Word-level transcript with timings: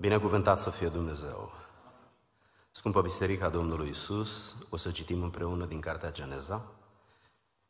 Binecuvântat 0.00 0.60
să 0.60 0.70
fie 0.70 0.88
Dumnezeu! 0.88 1.52
Scumpă 2.70 3.02
Biserica 3.02 3.48
Domnului 3.48 3.88
Isus, 3.88 4.56
o 4.70 4.76
să 4.76 4.90
citim 4.90 5.22
împreună 5.22 5.66
din 5.66 5.80
Cartea 5.80 6.12
Geneza. 6.12 6.72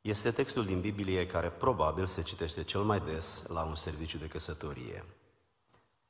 Este 0.01 0.31
textul 0.31 0.65
din 0.65 0.81
Biblie 0.81 1.27
care 1.27 1.51
probabil 1.51 2.07
se 2.07 2.23
citește 2.23 2.63
cel 2.63 2.81
mai 2.81 3.01
des 3.01 3.47
la 3.47 3.63
un 3.63 3.77
serviciu 3.77 4.19
de 4.19 4.27
căsătorie. 4.27 5.05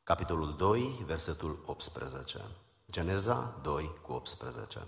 Capitolul 0.03 0.56
2, 0.56 1.03
versetul 1.06 1.63
18. 1.67 2.45
Geneza 2.91 3.59
2 3.63 3.91
cu 4.03 4.13
18. 4.13 4.87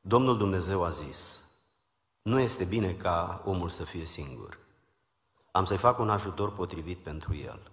Domnul 0.00 0.36
Dumnezeu 0.36 0.84
a 0.84 0.90
zis, 0.90 1.40
nu 2.22 2.40
este 2.40 2.64
bine 2.64 2.94
ca 2.94 3.42
omul 3.44 3.68
să 3.68 3.84
fie 3.84 4.04
singur. 4.04 4.58
Am 5.50 5.64
să-i 5.64 5.76
fac 5.76 5.98
un 5.98 6.10
ajutor 6.10 6.52
potrivit 6.52 6.98
pentru 6.98 7.34
el. 7.34 7.70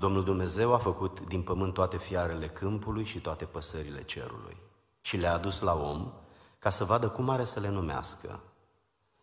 Domnul 0.00 0.24
Dumnezeu 0.24 0.74
a 0.74 0.78
făcut 0.78 1.20
din 1.20 1.42
pământ 1.42 1.74
toate 1.74 1.96
fiarele 1.96 2.48
câmpului 2.48 3.04
și 3.04 3.20
toate 3.20 3.44
păsările 3.44 4.02
cerului 4.02 4.56
și 5.00 5.16
le-a 5.16 5.32
adus 5.32 5.60
la 5.60 5.74
om 5.74 6.12
ca 6.58 6.70
să 6.70 6.84
vadă 6.84 7.08
cum 7.08 7.28
are 7.28 7.44
să 7.44 7.60
le 7.60 7.68
numească. 7.68 8.40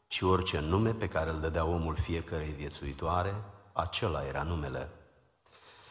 Și 0.08 0.24
orice 0.24 0.60
nume 0.60 0.94
pe 0.94 1.08
care 1.08 1.30
îl 1.30 1.40
dădea 1.40 1.66
omul 1.66 1.96
fiecărei 1.96 2.52
viețuitoare, 2.52 3.44
acela 3.74 4.26
era 4.26 4.44
numele. 4.44 4.90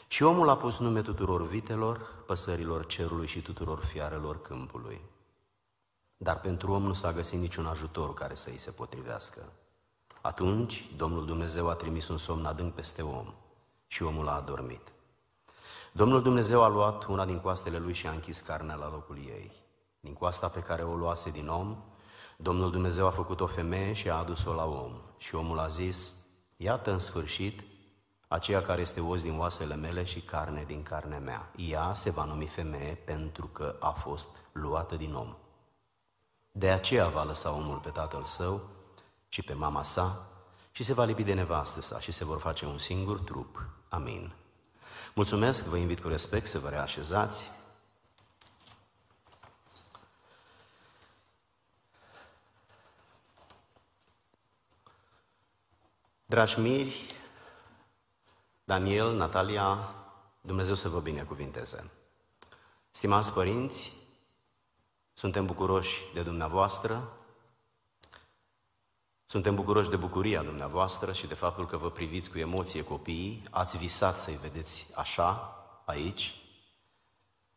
Și 0.07 0.23
omul 0.23 0.48
a 0.48 0.57
pus 0.57 0.79
nume 0.79 1.02
tuturor 1.02 1.46
vitelor, 1.46 2.01
păsărilor 2.27 2.87
cerului 2.87 3.27
și 3.27 3.43
tuturor 3.43 3.79
fiarelor 3.85 4.43
câmpului. 4.43 5.01
Dar 6.16 6.41
pentru 6.41 6.73
om 6.73 6.82
nu 6.82 6.93
s-a 6.93 7.12
găsit 7.12 7.38
niciun 7.38 7.66
ajutor 7.66 8.15
care 8.15 8.35
să 8.35 8.48
îi 8.51 8.59
se 8.59 8.71
potrivească. 8.71 9.52
Atunci 10.21 10.85
Domnul 10.96 11.27
Dumnezeu 11.27 11.69
a 11.69 11.74
trimis 11.74 12.09
un 12.09 12.19
somn 12.19 12.45
adânc 12.45 12.74
peste 12.74 13.02
om 13.02 13.35
și 13.95 14.03
omul 14.03 14.29
a 14.29 14.34
adormit. 14.34 14.93
Domnul 15.93 16.23
Dumnezeu 16.23 16.62
a 16.62 16.69
luat 16.69 17.05
una 17.05 17.25
din 17.25 17.41
coastele 17.41 17.79
lui 17.79 17.93
și 17.93 18.07
a 18.07 18.11
închis 18.11 18.41
carnea 18.41 18.74
la 18.74 18.91
locul 18.91 19.16
ei. 19.16 19.52
Din 20.01 20.13
coasta 20.13 20.49
pe 20.49 20.60
care 20.60 20.82
o 20.82 20.95
luase 20.95 21.30
din 21.30 21.49
om, 21.49 21.77
Domnul 22.37 22.71
Dumnezeu 22.71 23.07
a 23.07 23.10
făcut 23.10 23.41
o 23.41 23.46
femeie 23.46 23.93
și 23.93 24.10
a 24.10 24.15
adus-o 24.15 24.52
la 24.52 24.65
om. 24.65 24.93
Și 25.16 25.35
omul 25.35 25.59
a 25.59 25.68
zis, 25.68 26.13
iată 26.57 26.91
în 26.91 26.99
sfârșit 26.99 27.65
aceea 28.29 28.63
care 28.63 28.80
este 28.80 29.01
os 29.01 29.23
din 29.23 29.38
oasele 29.38 29.74
mele 29.74 30.05
și 30.05 30.21
carne 30.21 30.65
din 30.66 30.83
carnea 30.83 31.18
mea. 31.18 31.51
Ea 31.57 31.95
se 31.95 32.11
va 32.11 32.24
numi 32.24 32.46
femeie 32.46 32.95
pentru 32.95 33.46
că 33.46 33.77
a 33.80 33.90
fost 33.90 34.29
luată 34.52 34.96
din 34.96 35.15
om. 35.15 35.37
De 36.51 36.71
aceea 36.71 37.09
va 37.09 37.23
lăsa 37.23 37.52
omul 37.52 37.79
pe 37.79 37.90
tatăl 37.90 38.24
său 38.24 38.61
și 39.29 39.43
pe 39.43 39.52
mama 39.52 39.83
sa 39.83 40.27
și 40.71 40.83
se 40.83 40.93
va 40.93 41.05
lipi 41.05 41.23
de 41.23 41.35
nevastă 41.35 41.80
sa 41.80 42.01
și 42.01 42.13
se 42.13 42.24
vor 42.24 42.40
face 42.40 42.66
un 42.66 42.79
singur 42.79 43.18
trup. 43.18 43.74
Amin. 43.95 44.32
Mulțumesc, 45.14 45.64
vă 45.64 45.76
invit 45.76 46.00
cu 46.00 46.09
respect 46.09 46.46
să 46.46 46.59
vă 46.59 46.68
reașezați. 46.68 47.50
Dragi 56.26 56.60
miri, 56.60 57.15
Daniel, 58.65 59.16
Natalia, 59.16 59.95
Dumnezeu 60.40 60.74
să 60.74 60.88
vă 60.88 61.00
binecuvinteze. 61.00 61.90
Stimați 62.90 63.32
părinți, 63.32 63.92
suntem 65.12 65.47
bucuroși 65.47 66.03
de 66.15 66.22
dumneavoastră, 66.22 67.12
suntem 69.27 69.55
bucuroși 69.55 69.91
de 69.91 69.97
bucuria 69.97 70.43
dumneavoastră 70.43 71.12
și 71.12 71.27
de 71.27 71.34
faptul 71.34 71.67
că 71.67 71.77
vă 71.77 71.91
priviți 71.91 72.31
cu 72.31 72.39
emoție 72.39 72.84
copiii, 72.84 73.43
ați 73.50 73.77
visat 73.77 74.19
să-i 74.19 74.39
vedeți 74.43 74.87
așa, 74.94 75.56
aici. 75.84 76.34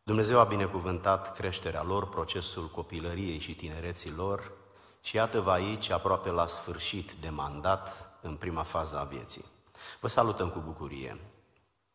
Dumnezeu 0.02 0.38
a 0.38 0.44
binecuvântat 0.44 1.36
creșterea 1.36 1.82
lor, 1.82 2.08
procesul 2.08 2.68
copilăriei 2.68 3.38
și 3.38 3.54
tinereții 3.54 4.12
lor 4.16 4.52
și 5.00 5.16
iată-vă 5.16 5.50
aici, 5.50 5.90
aproape 5.90 6.30
la 6.30 6.46
sfârșit 6.46 7.12
de 7.12 7.28
mandat, 7.28 8.18
în 8.22 8.34
prima 8.34 8.62
fază 8.62 8.98
a 8.98 9.04
vieții. 9.04 9.44
Vă 10.00 10.08
salutăm 10.08 10.48
cu 10.48 10.62
bucurie. 10.64 11.20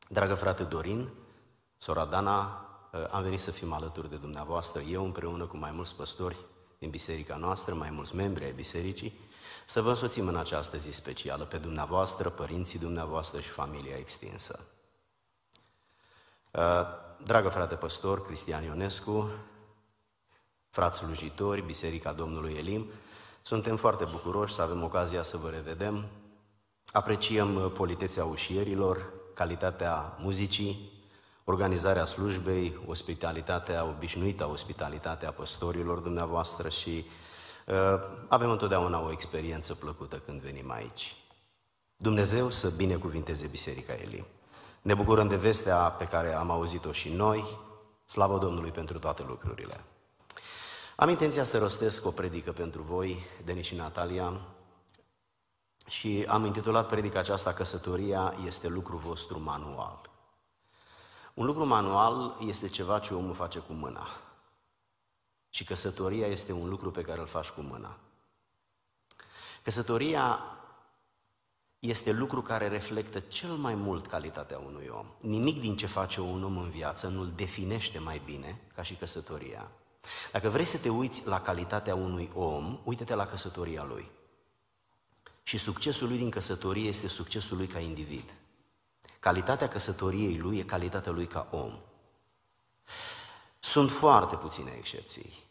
Dragă 0.09 0.35
frate 0.35 0.63
Dorin, 0.63 1.09
sora 1.77 2.05
Dana, 2.05 2.67
am 3.11 3.23
venit 3.23 3.39
să 3.39 3.51
fim 3.51 3.73
alături 3.73 4.09
de 4.09 4.15
dumneavoastră, 4.15 4.81
eu 4.81 5.05
împreună 5.05 5.45
cu 5.45 5.57
mai 5.57 5.71
mulți 5.71 5.95
păstori 5.95 6.37
din 6.79 6.89
biserica 6.89 7.35
noastră, 7.35 7.73
mai 7.73 7.89
mulți 7.89 8.15
membri 8.15 8.43
ai 8.43 8.51
bisericii, 8.51 9.19
să 9.65 9.81
vă 9.81 9.89
însoțim 9.89 10.27
în 10.27 10.35
această 10.35 10.77
zi 10.77 10.91
specială 10.91 11.43
pe 11.43 11.57
dumneavoastră, 11.57 12.29
părinții 12.29 12.79
dumneavoastră 12.79 13.39
și 13.39 13.49
familia 13.49 13.95
extinsă. 13.97 14.59
Uh, 16.51 16.61
dragă 17.23 17.49
frate 17.49 17.75
păstor 17.75 18.25
Cristian 18.25 18.63
Ionescu, 18.63 19.29
frați 20.69 20.97
slujitori, 20.97 21.61
Biserica 21.61 22.11
Domnului 22.11 22.53
Elim, 22.53 22.91
suntem 23.41 23.75
foarte 23.75 24.03
bucuroși 24.03 24.53
să 24.53 24.61
avem 24.61 24.83
ocazia 24.83 25.23
să 25.23 25.37
vă 25.37 25.49
revedem. 25.49 26.05
Apreciem 26.91 27.55
uh, 27.55 27.71
politețea 27.71 28.25
ușierilor, 28.25 29.13
calitatea 29.33 30.15
muzicii, 30.19 30.91
organizarea 31.43 32.05
slujbei, 32.05 32.79
ospitalitatea 32.87 33.85
obișnuită, 33.85 34.47
ospitalitatea 34.47 35.31
păstorilor 35.31 35.97
dumneavoastră 35.97 36.69
și 36.69 37.05
Uh, 37.05 37.11
avem 38.27 38.49
întotdeauna 38.51 39.01
o 39.01 39.11
experiență 39.11 39.75
plăcută 39.75 40.21
când 40.25 40.41
venim 40.41 40.71
aici. 40.71 41.15
Dumnezeu 41.95 42.49
să 42.49 42.69
binecuvinteze 42.69 43.47
Biserica 43.47 43.93
Elim. 43.93 44.25
Ne 44.81 44.93
bucurăm 44.93 45.27
de 45.27 45.35
vestea 45.35 45.77
pe 45.77 46.05
care 46.05 46.33
am 46.33 46.51
auzit-o 46.51 46.91
și 46.91 47.09
noi. 47.09 47.45
Slavă 48.05 48.37
Domnului 48.37 48.71
pentru 48.71 48.99
toate 48.99 49.23
lucrurile. 49.27 49.83
Am 50.95 51.09
intenția 51.09 51.43
să 51.43 51.57
rostesc 51.57 52.05
o 52.05 52.09
predică 52.09 52.51
pentru 52.51 52.81
voi, 52.81 53.25
Denis 53.43 53.65
și 53.65 53.75
Natalia, 53.75 54.41
și 55.87 56.25
am 56.27 56.45
intitulat 56.45 56.87
predica 56.87 57.19
aceasta 57.19 57.53
Căsătoria 57.53 58.33
este 58.45 58.67
lucru 58.67 58.97
vostru 58.97 59.39
manual. 59.39 60.09
Un 61.33 61.45
lucru 61.45 61.65
manual 61.65 62.37
este 62.47 62.67
ceva 62.67 62.99
ce 62.99 63.13
omul 63.13 63.33
face 63.33 63.59
cu 63.59 63.73
mâna. 63.73 64.07
Și 65.53 65.63
căsătoria 65.63 66.27
este 66.27 66.51
un 66.51 66.69
lucru 66.69 66.91
pe 66.91 67.01
care 67.01 67.19
îl 67.19 67.27
faci 67.27 67.49
cu 67.49 67.61
mâna. 67.61 67.97
Căsătoria 69.63 70.39
este 71.79 72.11
lucru 72.11 72.41
care 72.41 72.67
reflectă 72.67 73.19
cel 73.19 73.49
mai 73.49 73.75
mult 73.75 74.07
calitatea 74.07 74.57
unui 74.57 74.87
om. 74.87 75.05
Nimic 75.19 75.59
din 75.59 75.77
ce 75.77 75.85
face 75.85 76.21
un 76.21 76.43
om 76.43 76.57
în 76.57 76.69
viață 76.69 77.07
nu-l 77.07 77.31
definește 77.35 77.99
mai 77.99 78.21
bine 78.25 78.59
ca 78.75 78.83
și 78.83 78.95
căsătoria. 78.95 79.71
Dacă 80.31 80.49
vrei 80.49 80.65
să 80.65 80.77
te 80.77 80.89
uiți 80.89 81.27
la 81.27 81.41
calitatea 81.41 81.95
unui 81.95 82.29
om, 82.33 82.79
uite-te 82.83 83.15
la 83.15 83.25
căsătoria 83.25 83.83
lui. 83.83 84.11
Și 85.43 85.57
succesul 85.57 86.07
lui 86.07 86.17
din 86.17 86.29
căsătorie 86.29 86.87
este 86.87 87.07
succesul 87.07 87.57
lui 87.57 87.67
ca 87.67 87.79
individ. 87.79 88.33
Calitatea 89.19 89.67
căsătoriei 89.67 90.37
lui 90.37 90.57
e 90.57 90.63
calitatea 90.63 91.11
lui 91.11 91.27
ca 91.27 91.47
om. 91.51 91.79
Sunt 93.63 93.91
foarte 93.91 94.35
puține 94.35 94.71
excepții. 94.77 95.43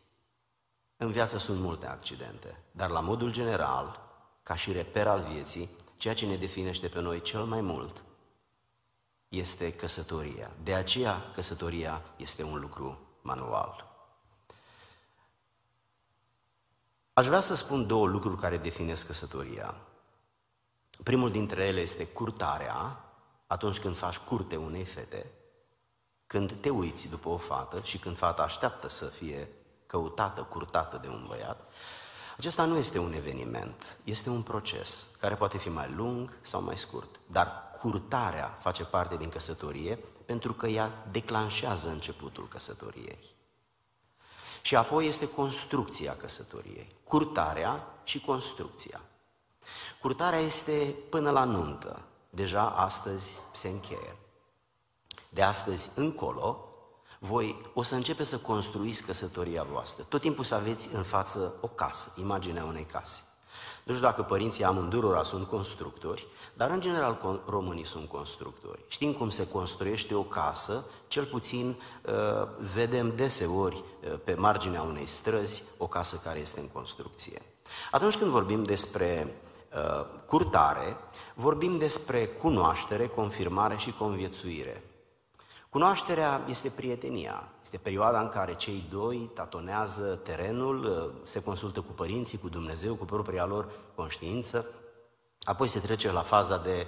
În 0.96 1.12
viață 1.12 1.38
sunt 1.38 1.60
multe 1.60 1.86
accidente, 1.86 2.62
dar 2.70 2.90
la 2.90 3.00
modul 3.00 3.32
general, 3.32 4.00
ca 4.42 4.54
și 4.54 4.72
reper 4.72 5.06
al 5.06 5.20
vieții, 5.20 5.70
ceea 5.96 6.14
ce 6.14 6.26
ne 6.26 6.36
definește 6.36 6.88
pe 6.88 7.00
noi 7.00 7.22
cel 7.22 7.44
mai 7.44 7.60
mult 7.60 8.02
este 9.28 9.72
căsătoria. 9.72 10.50
De 10.62 10.74
aceea, 10.74 11.30
căsătoria 11.34 12.02
este 12.16 12.42
un 12.42 12.60
lucru 12.60 12.98
manual. 13.22 13.90
Aș 17.12 17.26
vrea 17.26 17.40
să 17.40 17.54
spun 17.54 17.86
două 17.86 18.06
lucruri 18.06 18.40
care 18.40 18.56
definesc 18.56 19.06
căsătoria. 19.06 19.74
Primul 21.04 21.30
dintre 21.30 21.64
ele 21.64 21.80
este 21.80 22.06
curtarea, 22.06 23.04
atunci 23.46 23.80
când 23.80 23.96
faci 23.96 24.18
curte 24.18 24.56
unei 24.56 24.84
fete, 24.84 25.30
când 26.32 26.52
te 26.52 26.70
uiți 26.70 27.08
după 27.08 27.28
o 27.28 27.36
fată 27.36 27.80
și 27.82 27.98
când 27.98 28.16
fata 28.16 28.42
așteaptă 28.42 28.88
să 28.88 29.04
fie 29.04 29.48
căutată, 29.86 30.42
curtată 30.42 30.98
de 31.02 31.08
un 31.08 31.24
băiat, 31.28 31.72
acesta 32.36 32.64
nu 32.64 32.76
este 32.76 32.98
un 32.98 33.12
eveniment, 33.12 33.96
este 34.04 34.30
un 34.30 34.42
proces 34.42 35.06
care 35.20 35.34
poate 35.34 35.58
fi 35.58 35.68
mai 35.68 35.92
lung 35.96 36.36
sau 36.40 36.62
mai 36.62 36.78
scurt. 36.78 37.20
Dar 37.26 37.70
curtarea 37.80 38.58
face 38.60 38.84
parte 38.84 39.16
din 39.16 39.28
căsătorie 39.28 39.98
pentru 40.24 40.52
că 40.52 40.66
ea 40.66 41.06
declanșează 41.10 41.88
începutul 41.88 42.48
căsătoriei. 42.48 43.34
Și 44.62 44.76
apoi 44.76 45.06
este 45.06 45.28
construcția 45.28 46.16
căsătoriei, 46.16 46.88
curtarea 47.04 47.86
și 48.04 48.20
construcția. 48.20 49.00
Curtarea 50.00 50.38
este 50.38 50.94
până 51.10 51.30
la 51.30 51.44
nuntă, 51.44 52.02
deja 52.30 52.70
astăzi 52.70 53.40
se 53.52 53.68
încheie. 53.68 54.16
De 55.34 55.42
astăzi 55.42 55.90
încolo, 55.94 56.68
voi 57.18 57.70
o 57.74 57.82
să 57.82 57.94
începeți 57.94 58.28
să 58.28 58.38
construiți 58.38 59.02
căsătoria 59.02 59.66
voastră. 59.72 60.04
Tot 60.08 60.20
timpul 60.20 60.44
să 60.44 60.54
aveți 60.54 60.88
în 60.94 61.02
față 61.02 61.54
o 61.60 61.68
casă, 61.68 62.12
imaginea 62.16 62.64
unei 62.64 62.86
case. 62.92 63.20
Nu 63.84 63.94
știu 63.94 64.06
dacă 64.06 64.22
părinții 64.22 64.64
amândurora 64.64 65.22
sunt 65.22 65.46
constructori, 65.46 66.26
dar 66.54 66.70
în 66.70 66.80
general 66.80 67.42
românii 67.46 67.86
sunt 67.86 68.08
constructori. 68.08 68.84
Știm 68.88 69.12
cum 69.12 69.28
se 69.28 69.48
construiește 69.48 70.14
o 70.14 70.22
casă, 70.22 70.86
cel 71.08 71.24
puțin 71.24 71.76
uh, 72.02 72.48
vedem 72.74 73.16
deseori 73.16 73.76
uh, 73.76 74.18
pe 74.24 74.34
marginea 74.34 74.82
unei 74.82 75.06
străzi 75.06 75.62
o 75.76 75.86
casă 75.86 76.20
care 76.24 76.38
este 76.38 76.60
în 76.60 76.68
construcție. 76.68 77.42
Atunci 77.90 78.16
când 78.16 78.30
vorbim 78.30 78.64
despre 78.64 79.34
uh, 79.74 80.06
curtare, 80.26 80.96
vorbim 81.34 81.78
despre 81.78 82.26
cunoaștere, 82.26 83.06
confirmare 83.06 83.76
și 83.76 83.92
conviețuire. 83.92 84.82
Cunoașterea 85.72 86.44
este 86.48 86.68
prietenia, 86.68 87.48
este 87.62 87.76
perioada 87.76 88.20
în 88.20 88.28
care 88.28 88.54
cei 88.54 88.84
doi 88.90 89.30
tatonează 89.34 90.20
terenul, 90.24 91.12
se 91.24 91.42
consultă 91.42 91.80
cu 91.80 91.92
părinții, 91.92 92.38
cu 92.38 92.48
Dumnezeu, 92.48 92.94
cu 92.94 93.04
propria 93.04 93.44
lor 93.46 93.68
conștiință, 93.94 94.66
apoi 95.42 95.68
se 95.68 95.78
trece 95.78 96.10
la 96.10 96.20
faza 96.20 96.58
de 96.58 96.86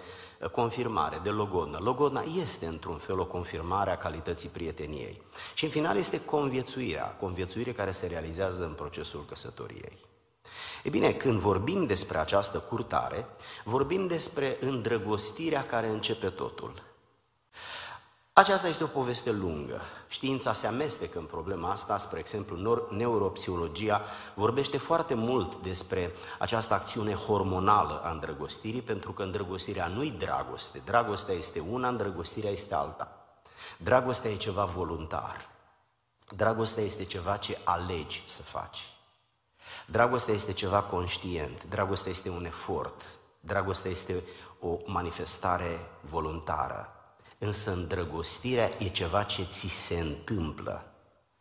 confirmare, 0.53 1.21
de 1.23 1.31
logodnă. 1.31 1.79
Logodna 1.81 2.25
este 2.41 2.67
într-un 2.67 2.97
fel 2.97 3.19
o 3.19 3.27
confirmare 3.27 3.91
a 3.91 3.97
calității 3.97 4.49
prieteniei. 4.49 5.23
Și 5.55 5.65
în 5.65 5.71
final 5.71 5.97
este 5.97 6.25
conviețuirea, 6.25 7.17
conviețuire 7.21 7.73
care 7.73 7.91
se 7.91 8.07
realizează 8.07 8.65
în 8.65 8.73
procesul 8.73 9.25
căsătoriei. 9.29 9.99
E 10.83 10.89
bine, 10.89 11.13
când 11.13 11.39
vorbim 11.39 11.87
despre 11.87 12.19
această 12.19 12.59
curtare, 12.59 13.27
vorbim 13.65 14.07
despre 14.07 14.57
îndrăgostirea 14.61 15.67
care 15.67 15.87
începe 15.87 16.29
totul. 16.29 16.93
Aceasta 18.37 18.69
este 18.69 18.85
o 18.85 18.87
poveste 18.87 19.31
lungă. 19.31 19.81
Știința 20.09 20.53
se 20.53 20.67
amestecă 20.67 21.19
în 21.19 21.25
problema 21.25 21.71
asta, 21.71 21.99
spre 21.99 22.19
exemplu, 22.19 22.87
neuropsihologia 22.91 24.03
vorbește 24.35 24.79
foarte 24.79 25.15
mult 25.15 25.57
despre 25.57 26.13
această 26.39 26.75
acțiune 26.75 27.15
hormonală 27.15 28.01
a 28.05 28.11
îndrăgostirii, 28.11 28.83
pentru 28.83 29.13
că 29.13 29.23
îndrăgostirea 29.23 29.87
nu-i 29.87 30.11
dragoste. 30.11 30.83
Dragostea 30.85 31.35
este 31.35 31.61
una, 31.61 31.89
îndrăgostirea 31.89 32.51
este 32.51 32.75
alta. 32.75 33.27
Dragostea 33.77 34.31
e 34.31 34.37
ceva 34.37 34.65
voluntar. 34.65 35.49
Dragostea 36.37 36.83
este 36.83 37.05
ceva 37.05 37.37
ce 37.37 37.59
alegi 37.65 38.25
să 38.27 38.43
faci. 38.43 38.79
Dragostea 39.87 40.35
este 40.35 40.53
ceva 40.53 40.83
conștient, 40.83 41.65
dragostea 41.65 42.11
este 42.11 42.29
un 42.29 42.45
efort, 42.45 43.03
dragostea 43.41 43.91
este 43.91 44.23
o 44.61 44.79
manifestare 44.87 45.79
voluntară. 46.01 46.89
Însă 47.39 47.73
îndrăgostirea 47.73 48.71
e 48.79 48.89
ceva 48.89 49.23
ce 49.23 49.43
ți 49.43 49.69
se 49.69 49.99
întâmplă. 49.99 50.85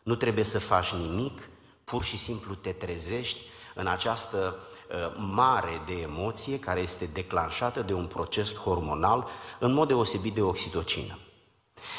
Nu 0.03 0.15
trebuie 0.15 0.43
să 0.43 0.59
faci 0.59 0.93
nimic, 0.93 1.49
pur 1.83 2.03
și 2.03 2.17
simplu 2.17 2.53
te 2.53 2.71
trezești 2.71 3.39
în 3.75 3.87
această 3.87 4.55
uh, 4.57 5.15
mare 5.17 5.81
de 5.85 5.93
emoție 5.93 6.59
care 6.59 6.79
este 6.79 7.09
declanșată 7.13 7.81
de 7.81 7.93
un 7.93 8.05
proces 8.05 8.53
hormonal 8.53 9.27
în 9.59 9.73
mod 9.73 9.87
deosebit 9.87 10.33
de 10.33 10.41
oxitocină. 10.41 11.17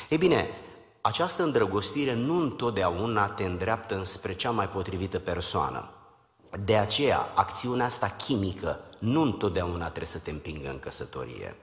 Ei 0.08 0.18
bine, 0.18 0.48
această 1.00 1.42
îndrăgostire 1.42 2.14
nu 2.14 2.40
întotdeauna 2.40 3.28
te 3.28 3.44
îndreaptă 3.44 3.94
înspre 3.94 4.34
cea 4.34 4.50
mai 4.50 4.68
potrivită 4.68 5.18
persoană. 5.18 5.88
De 6.64 6.76
aceea, 6.76 7.28
acțiunea 7.34 7.86
asta 7.86 8.08
chimică 8.08 8.80
nu 8.98 9.22
întotdeauna 9.22 9.84
trebuie 9.84 10.06
să 10.06 10.18
te 10.18 10.30
împingă 10.30 10.68
în 10.68 10.78
căsătorie. 10.78 11.56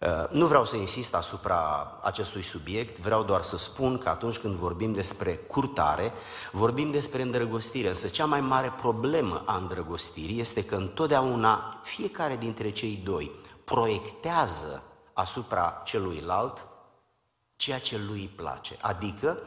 Uh, 0.00 0.24
nu 0.30 0.46
vreau 0.46 0.64
să 0.64 0.76
insist 0.76 1.14
asupra 1.14 1.92
acestui 2.02 2.42
subiect, 2.42 2.98
vreau 2.98 3.22
doar 3.22 3.42
să 3.42 3.56
spun 3.56 3.98
că 3.98 4.08
atunci 4.08 4.38
când 4.38 4.54
vorbim 4.54 4.92
despre 4.92 5.34
curtare, 5.34 6.12
vorbim 6.52 6.90
despre 6.90 7.22
îndrăgostire, 7.22 7.88
însă 7.88 8.08
cea 8.08 8.24
mai 8.24 8.40
mare 8.40 8.72
problemă 8.76 9.42
a 9.46 9.56
îndrăgostirii 9.56 10.40
este 10.40 10.64
că 10.64 10.74
întotdeauna 10.74 11.80
fiecare 11.82 12.36
dintre 12.36 12.70
cei 12.70 13.00
doi 13.04 13.30
proiectează 13.64 14.82
asupra 15.12 15.82
celuilalt 15.84 16.66
ceea 17.56 17.78
ce 17.78 17.98
lui 17.98 18.20
îi 18.20 18.32
place, 18.36 18.76
adică 18.80 19.38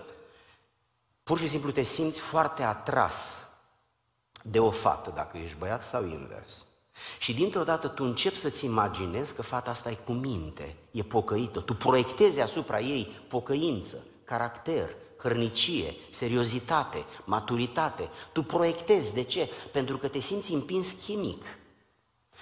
pur 1.23 1.39
și 1.39 1.47
simplu 1.47 1.71
te 1.71 1.83
simți 1.83 2.19
foarte 2.19 2.63
atras 2.63 3.37
de 4.43 4.59
o 4.59 4.71
fată, 4.71 5.11
dacă 5.15 5.37
ești 5.37 5.57
băiat 5.57 5.83
sau 5.83 6.05
invers. 6.05 6.65
Și 7.19 7.33
dintr-o 7.33 7.63
dată 7.63 7.87
tu 7.87 8.03
începi 8.03 8.35
să-ți 8.35 8.65
imaginezi 8.65 9.35
că 9.35 9.41
fata 9.41 9.69
asta 9.69 9.89
e 9.89 9.97
cu 10.05 10.11
minte, 10.11 10.75
e 10.91 11.01
pocăită. 11.01 11.59
Tu 11.59 11.73
proiectezi 11.73 12.41
asupra 12.41 12.79
ei 12.79 13.15
pocăință, 13.27 13.97
caracter, 14.23 14.89
hărnicie, 15.23 15.95
seriozitate, 16.09 17.05
maturitate. 17.23 18.09
Tu 18.31 18.43
proiectezi. 18.43 19.13
De 19.13 19.23
ce? 19.23 19.49
Pentru 19.71 19.97
că 19.97 20.07
te 20.07 20.19
simți 20.19 20.51
împins 20.51 20.87
chimic. 21.05 21.43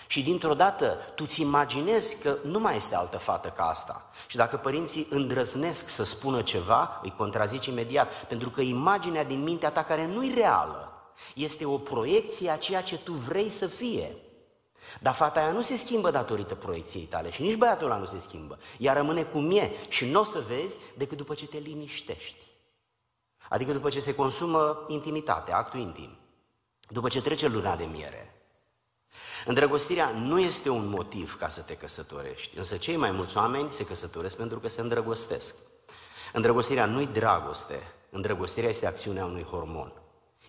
Și 0.07 0.21
dintr-o 0.21 0.53
dată 0.53 0.97
tu 1.15 1.25
ți 1.25 1.41
imaginezi 1.41 2.21
că 2.21 2.37
nu 2.43 2.59
mai 2.59 2.75
este 2.75 2.95
altă 2.95 3.17
fată 3.17 3.47
ca 3.47 3.63
asta. 3.63 4.09
Și 4.27 4.35
dacă 4.35 4.55
părinții 4.55 5.07
îndrăznesc 5.09 5.89
să 5.89 6.03
spună 6.03 6.41
ceva, 6.41 6.99
îi 7.03 7.13
contrazici 7.17 7.65
imediat, 7.65 8.25
pentru 8.27 8.49
că 8.49 8.61
imaginea 8.61 9.23
din 9.23 9.43
mintea 9.43 9.71
ta 9.71 9.83
care 9.83 10.07
nu 10.07 10.25
e 10.25 10.33
reală, 10.33 10.91
este 11.35 11.65
o 11.65 11.77
proiecție 11.77 12.49
a 12.49 12.57
ceea 12.57 12.81
ce 12.81 12.97
tu 12.97 13.13
vrei 13.13 13.49
să 13.49 13.67
fie. 13.67 14.15
Dar 14.99 15.13
fata 15.13 15.39
aia 15.39 15.51
nu 15.51 15.61
se 15.61 15.75
schimbă 15.75 16.11
datorită 16.11 16.55
proiecției 16.55 17.03
tale 17.03 17.31
și 17.31 17.41
nici 17.41 17.55
băiatul 17.55 17.85
ăla 17.85 17.97
nu 17.97 18.05
se 18.05 18.19
schimbă. 18.19 18.59
Ea 18.77 18.93
rămâne 18.93 19.23
cum 19.23 19.51
e 19.51 19.71
și 19.87 20.05
nu 20.05 20.19
o 20.19 20.23
să 20.23 20.43
vezi 20.47 20.77
decât 20.97 21.17
după 21.17 21.33
ce 21.33 21.47
te 21.47 21.57
liniștești. 21.57 22.49
Adică 23.49 23.71
după 23.71 23.89
ce 23.89 23.99
se 23.99 24.15
consumă 24.15 24.85
intimitate, 24.87 25.53
actul 25.53 25.79
intim. 25.79 26.17
După 26.87 27.07
ce 27.07 27.21
trece 27.21 27.47
luna 27.47 27.75
de 27.75 27.83
miere. 27.83 28.35
Îndrăgostirea 29.45 30.09
nu 30.09 30.39
este 30.39 30.69
un 30.69 30.89
motiv 30.89 31.37
ca 31.37 31.47
să 31.47 31.61
te 31.61 31.75
căsătorești, 31.75 32.57
însă 32.57 32.77
cei 32.77 32.95
mai 32.95 33.11
mulți 33.11 33.37
oameni 33.37 33.71
se 33.71 33.85
căsătoresc 33.85 34.37
pentru 34.37 34.59
că 34.59 34.67
se 34.67 34.81
îndrăgostesc. 34.81 35.55
Îndrăgostirea 36.33 36.85
nu-i 36.85 37.07
dragoste, 37.07 37.93
îndrăgostirea 38.09 38.69
este 38.69 38.87
acțiunea 38.87 39.25
unui 39.25 39.43
hormon. 39.43 40.00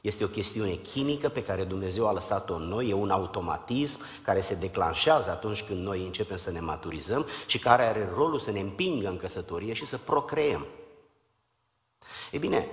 Este 0.02 0.24
o 0.24 0.28
chestiune 0.28 0.74
chimică 0.74 1.28
pe 1.28 1.42
care 1.42 1.64
Dumnezeu 1.64 2.08
a 2.08 2.12
lăsat-o 2.12 2.54
în 2.54 2.62
noi, 2.62 2.88
e 2.88 2.92
un 2.94 3.10
automatism 3.10 4.00
care 4.22 4.40
se 4.40 4.54
declanșează 4.54 5.30
atunci 5.30 5.62
când 5.62 5.82
noi 5.82 6.04
începem 6.04 6.36
să 6.36 6.50
ne 6.50 6.60
maturizăm 6.60 7.26
și 7.46 7.58
care 7.58 7.82
are 7.82 8.10
rolul 8.14 8.38
să 8.38 8.50
ne 8.50 8.60
împingă 8.60 9.08
în 9.08 9.16
căsătorie 9.16 9.72
și 9.72 9.86
să 9.86 9.98
procreăm. 9.98 10.66
E 12.30 12.38
bine, 12.38 12.66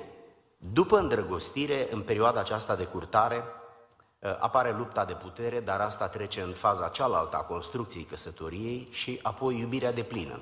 după 0.58 0.98
îndrăgostire, 0.98 1.88
în 1.92 2.02
perioada 2.02 2.40
aceasta 2.40 2.76
de 2.76 2.84
curtare, 2.84 3.44
ă, 4.24 4.38
apare 4.40 4.76
lupta 4.78 5.06
de 5.06 5.14
putere, 5.14 5.60
dar 5.60 5.80
asta 5.80 6.08
trece 6.08 6.42
în 6.42 6.54
faza 6.54 6.88
cealaltă 6.88 7.38
a 7.38 7.44
construcției 7.44 8.04
căsătoriei 8.04 8.88
și 8.92 9.20
apoi 9.22 9.60
iubirea 9.60 9.92
de 9.92 10.04
plină. 10.04 10.40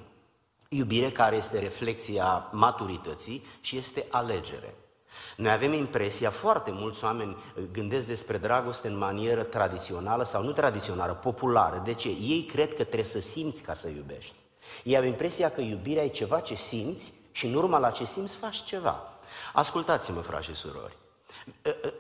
Iubire 0.69 1.12
care 1.12 1.36
este 1.36 1.60
reflexia 1.60 2.50
maturității 2.51 3.46
și 3.62 3.77
este 3.77 4.06
alegere. 4.10 4.74
Noi 5.36 5.51
avem 5.51 5.74
impresia, 5.74 6.29
foarte 6.29 6.71
mulți 6.71 7.03
oameni 7.03 7.38
gândesc 7.71 8.07
despre 8.07 8.38
dragoste 8.38 8.88
în 8.88 8.97
manieră 8.97 9.43
tradițională 9.43 10.24
sau 10.24 10.43
nu 10.43 10.51
tradițională, 10.51 11.13
populară. 11.13 11.81
De 11.86 11.93
ce? 11.93 12.07
Ei 12.07 12.45
cred 12.51 12.69
că 12.69 12.83
trebuie 12.83 13.03
să 13.03 13.19
simți 13.19 13.62
ca 13.62 13.74
să 13.74 13.88
iubești. 13.88 14.33
Ei 14.83 14.97
au 14.97 15.03
impresia 15.03 15.51
că 15.51 15.62
iubirea 15.62 16.03
e 16.03 16.07
ceva 16.07 16.39
ce 16.39 16.55
simți 16.55 17.12
și 17.31 17.45
în 17.45 17.53
urma 17.53 17.79
la 17.79 17.89
ce 17.89 18.05
simți 18.05 18.36
faci 18.36 18.63
ceva. 18.63 19.13
Ascultați-mă, 19.53 20.21
frați 20.21 20.45
și 20.45 20.53
surori. 20.53 20.97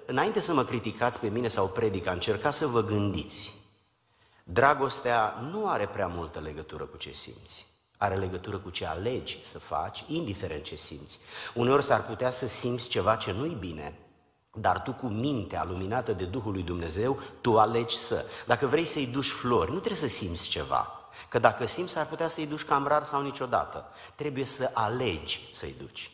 Înainte 0.05 0.39
să 0.39 0.53
mă 0.53 0.63
criticați 0.63 1.19
pe 1.19 1.27
mine 1.27 1.47
sau 1.47 1.67
predica, 1.67 2.11
încercați 2.11 2.57
să 2.57 2.67
vă 2.67 2.83
gândiți. 2.83 3.53
Dragostea 4.43 5.35
nu 5.51 5.69
are 5.69 5.87
prea 5.87 6.07
multă 6.07 6.39
legătură 6.39 6.83
cu 6.83 6.97
ce 6.97 7.11
simți 7.11 7.65
are 7.97 8.15
legătură 8.15 8.57
cu 8.57 8.69
ce 8.69 8.85
alegi 8.85 9.39
să 9.43 9.59
faci, 9.59 10.03
indiferent 10.07 10.63
ce 10.63 10.75
simți. 10.75 11.19
Uneori 11.53 11.83
s-ar 11.83 12.05
putea 12.05 12.31
să 12.31 12.47
simți 12.47 12.87
ceva 12.87 13.15
ce 13.15 13.31
nu-i 13.31 13.57
bine, 13.59 13.99
dar 14.53 14.81
tu 14.81 14.93
cu 14.93 15.07
mintea 15.07 15.63
luminată 15.63 16.13
de 16.13 16.23
Duhul 16.23 16.51
lui 16.51 16.63
Dumnezeu, 16.63 17.19
tu 17.41 17.59
alegi 17.59 17.97
să. 17.97 18.25
Dacă 18.45 18.65
vrei 18.65 18.85
să-i 18.85 19.07
duci 19.07 19.29
flori, 19.29 19.71
nu 19.71 19.79
trebuie 19.79 20.09
să 20.09 20.15
simți 20.15 20.47
ceva. 20.47 20.91
Că 21.29 21.39
dacă 21.39 21.65
simți, 21.65 21.97
ar 21.97 22.05
putea 22.05 22.27
să-i 22.27 22.45
duci 22.47 22.63
cam 22.63 22.87
rar 22.87 23.03
sau 23.03 23.21
niciodată. 23.21 23.85
Trebuie 24.15 24.45
să 24.45 24.69
alegi 24.73 25.49
să-i 25.53 25.75
duci. 25.79 26.11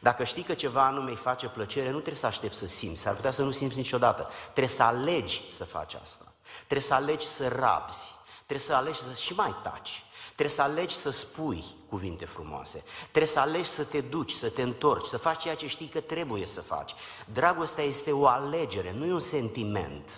Dacă 0.00 0.24
știi 0.24 0.42
că 0.42 0.54
ceva 0.54 0.86
anume 0.86 1.10
îi 1.10 1.16
face 1.16 1.46
plăcere, 1.46 1.86
nu 1.86 1.96
trebuie 1.96 2.14
să 2.14 2.26
aștepți 2.26 2.58
să 2.58 2.66
simți, 2.66 3.08
ar 3.08 3.14
putea 3.14 3.30
să 3.30 3.42
nu 3.42 3.50
simți 3.50 3.76
niciodată. 3.76 4.28
Trebuie 4.42 4.76
să 4.76 4.82
alegi 4.82 5.42
să 5.50 5.64
faci 5.64 5.94
asta. 6.02 6.32
Trebuie 6.56 6.80
să 6.80 6.94
alegi 6.94 7.26
să 7.26 7.48
rabzi. 7.48 8.14
Trebuie 8.34 8.66
să 8.66 8.74
alegi 8.74 8.98
să 8.98 9.12
și 9.20 9.32
mai 9.32 9.54
taci. 9.62 10.04
Trebuie 10.34 10.56
să 10.56 10.62
alegi 10.62 10.94
să 10.94 11.10
spui 11.10 11.64
cuvinte 11.88 12.24
frumoase. 12.24 12.84
Trebuie 13.00 13.26
să 13.26 13.40
alegi 13.40 13.68
să 13.68 13.84
te 13.84 14.00
duci, 14.00 14.32
să 14.32 14.48
te 14.48 14.62
întorci, 14.62 15.06
să 15.06 15.16
faci 15.16 15.42
ceea 15.42 15.54
ce 15.54 15.68
știi 15.68 15.86
că 15.86 16.00
trebuie 16.00 16.46
să 16.46 16.60
faci. 16.60 16.94
Dragostea 17.32 17.84
este 17.84 18.12
o 18.12 18.26
alegere, 18.26 18.92
nu 18.92 19.04
e 19.04 19.12
un 19.12 19.20
sentiment. 19.20 20.10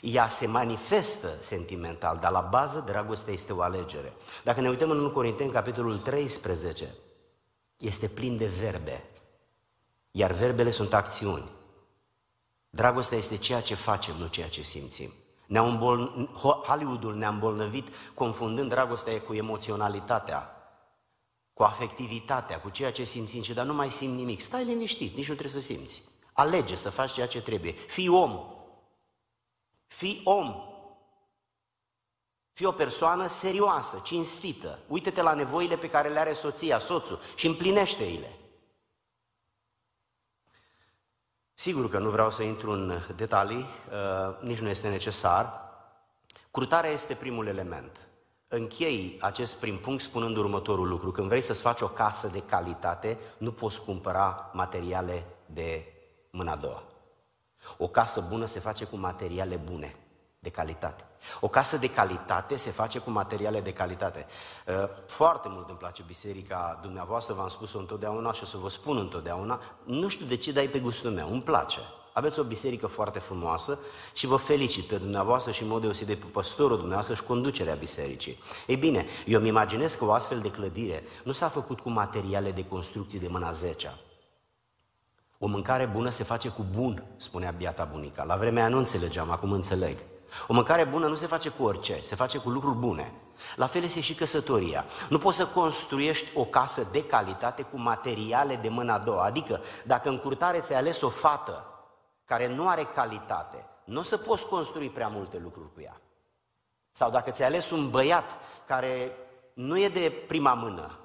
Ea 0.00 0.28
se 0.28 0.46
manifestă 0.46 1.36
sentimental, 1.40 2.18
dar 2.20 2.30
la 2.30 2.40
bază 2.40 2.82
dragostea 2.86 3.32
este 3.32 3.52
o 3.52 3.62
alegere. 3.62 4.12
Dacă 4.42 4.60
ne 4.60 4.68
uităm 4.68 4.90
în 4.90 4.98
1 4.98 5.10
Corinteni, 5.10 5.52
capitolul 5.52 5.98
13, 5.98 6.94
este 7.76 8.08
plin 8.08 8.36
de 8.36 8.46
verbe, 8.46 9.04
iar 10.10 10.32
verbele 10.32 10.70
sunt 10.70 10.94
acțiuni. 10.94 11.50
Dragostea 12.70 13.18
este 13.18 13.36
ceea 13.36 13.60
ce 13.60 13.74
facem, 13.74 14.14
nu 14.16 14.26
ceea 14.26 14.48
ce 14.48 14.62
simțim. 14.62 15.12
Ne-au 15.46 15.68
îmbol... 15.68 16.28
Hollywoodul 16.66 17.14
ne-a 17.14 17.28
îmbolnăvit 17.28 17.88
confundând 18.14 18.68
dragostea 18.68 19.20
cu 19.20 19.34
emoționalitatea, 19.34 20.50
cu 21.52 21.62
afectivitatea, 21.62 22.60
cu 22.60 22.68
ceea 22.68 22.92
ce 22.92 23.04
simți 23.04 23.38
și 23.38 23.54
dar 23.54 23.64
nu 23.64 23.74
mai 23.74 23.90
simt 23.90 24.16
nimic. 24.16 24.40
Stai 24.40 24.64
liniștit, 24.64 25.16
nici 25.16 25.28
nu 25.28 25.34
trebuie 25.34 25.62
să 25.62 25.68
simți. 25.68 26.02
Alege 26.32 26.76
să 26.76 26.90
faci 26.90 27.12
ceea 27.12 27.26
ce 27.26 27.42
trebuie. 27.42 27.72
Fii 27.72 28.08
om. 28.08 28.40
Fii 29.86 30.20
om. 30.24 30.54
Fii 32.52 32.66
o 32.66 32.72
persoană 32.72 33.26
serioasă, 33.26 34.00
cinstită. 34.04 34.78
Uită-te 34.86 35.22
la 35.22 35.34
nevoile 35.34 35.76
pe 35.76 35.90
care 35.90 36.08
le 36.08 36.18
are 36.18 36.32
soția, 36.32 36.78
soțul 36.78 37.20
și 37.34 37.46
împlinește-le. 37.46 38.38
Sigur 41.54 41.90
că 41.90 41.98
nu 41.98 42.10
vreau 42.10 42.30
să 42.30 42.42
intru 42.42 42.70
în 42.70 42.92
detalii, 43.16 43.66
uh, 43.90 44.40
nici 44.40 44.58
nu 44.58 44.68
este 44.68 44.88
necesar. 44.88 45.62
Curtarea 46.50 46.90
este 46.90 47.14
primul 47.14 47.46
element. 47.46 48.08
Închei 48.48 49.18
acest 49.20 49.54
prim 49.56 49.76
punct 49.78 50.02
spunând 50.02 50.36
următorul 50.36 50.88
lucru. 50.88 51.10
Când 51.10 51.28
vrei 51.28 51.40
să-ți 51.40 51.60
faci 51.60 51.80
o 51.80 51.88
casă 51.88 52.28
de 52.28 52.42
calitate, 52.42 53.18
nu 53.38 53.52
poți 53.52 53.80
cumpăra 53.80 54.50
materiale 54.52 55.24
de 55.46 55.86
mâna 56.30 56.52
a 56.52 56.56
doua. 56.56 56.82
O 57.78 57.88
casă 57.88 58.24
bună 58.28 58.46
se 58.46 58.58
face 58.58 58.84
cu 58.84 58.96
materiale 58.96 59.56
bune, 59.56 59.96
de 60.38 60.50
calitate. 60.50 61.04
O 61.40 61.48
casă 61.48 61.76
de 61.76 61.90
calitate 61.90 62.56
se 62.56 62.70
face 62.70 62.98
cu 62.98 63.10
materiale 63.10 63.60
de 63.60 63.72
calitate. 63.72 64.26
Uh, 64.66 64.74
foarte 65.06 65.48
mult 65.50 65.68
îmi 65.68 65.78
place 65.78 66.02
biserica 66.06 66.78
dumneavoastră, 66.82 67.34
v-am 67.34 67.48
spus-o 67.48 67.78
întotdeauna 67.78 68.32
și 68.32 68.42
o 68.42 68.46
să 68.46 68.56
vă 68.56 68.70
spun 68.70 68.96
întotdeauna. 68.96 69.60
Nu 69.84 70.08
știu 70.08 70.26
de 70.26 70.36
ce 70.36 70.52
dai 70.52 70.66
pe 70.66 70.78
gustul 70.78 71.10
meu, 71.10 71.32
îmi 71.32 71.42
place. 71.42 71.80
Aveți 72.14 72.38
o 72.38 72.42
biserică 72.42 72.86
foarte 72.86 73.18
frumoasă 73.18 73.78
și 74.12 74.26
vă 74.26 74.36
felicit 74.36 74.84
pe 74.84 74.96
dumneavoastră 74.96 75.52
și 75.52 75.62
în 75.62 75.68
mod 75.68 75.80
deosebit 75.80 76.18
pe 76.18 76.26
păstorul 76.32 76.76
dumneavoastră 76.76 77.14
și 77.14 77.22
conducerea 77.22 77.74
bisericii. 77.74 78.38
Ei 78.66 78.76
bine, 78.76 79.06
eu 79.26 79.38
îmi 79.38 79.48
imaginez 79.48 79.94
că 79.94 80.04
o 80.04 80.12
astfel 80.12 80.40
de 80.40 80.50
clădire 80.50 81.04
nu 81.24 81.32
s-a 81.32 81.48
făcut 81.48 81.80
cu 81.80 81.90
materiale 81.90 82.50
de 82.50 82.66
construcții 82.66 83.20
de 83.20 83.28
mâna 83.28 83.50
10 83.50 84.00
O 85.38 85.46
mâncare 85.46 85.86
bună 85.86 86.10
se 86.10 86.22
face 86.22 86.48
cu 86.48 86.66
bun, 86.70 87.04
spunea 87.16 87.50
biata 87.50 87.88
bunica. 87.92 88.24
La 88.24 88.36
vremea 88.36 88.62
aia 88.62 88.72
nu 88.72 88.78
înțelegeam, 88.78 89.30
acum 89.30 89.52
înțeleg. 89.52 89.96
O 90.46 90.52
mâncare 90.52 90.84
bună 90.84 91.06
nu 91.06 91.14
se 91.14 91.26
face 91.26 91.48
cu 91.48 91.64
orice, 91.64 92.00
se 92.02 92.14
face 92.14 92.38
cu 92.38 92.48
lucruri 92.50 92.76
bune. 92.76 93.12
La 93.56 93.66
fel 93.66 93.82
este 93.82 94.00
și 94.00 94.14
căsătoria. 94.14 94.84
Nu 95.08 95.18
poți 95.18 95.36
să 95.36 95.46
construiești 95.46 96.38
o 96.38 96.44
casă 96.44 96.88
de 96.92 97.06
calitate 97.06 97.62
cu 97.62 97.78
materiale 97.78 98.56
de 98.56 98.68
mâna 98.68 98.94
a 98.94 98.98
doua. 98.98 99.24
Adică, 99.24 99.60
dacă 99.84 100.08
în 100.08 100.18
curtare 100.18 100.60
ți-ai 100.60 100.78
ales 100.78 101.00
o 101.00 101.08
fată 101.08 101.66
care 102.24 102.54
nu 102.54 102.68
are 102.68 102.84
calitate, 102.94 103.66
nu 103.84 103.98
o 103.98 104.02
să 104.02 104.16
poți 104.16 104.46
construi 104.46 104.90
prea 104.90 105.08
multe 105.08 105.38
lucruri 105.42 105.72
cu 105.74 105.80
ea. 105.80 106.00
Sau 106.92 107.10
dacă 107.10 107.30
ți-ai 107.30 107.48
ales 107.48 107.70
un 107.70 107.90
băiat 107.90 108.30
care 108.66 109.16
nu 109.54 109.80
e 109.80 109.88
de 109.88 110.12
prima 110.28 110.54
mână, 110.54 110.98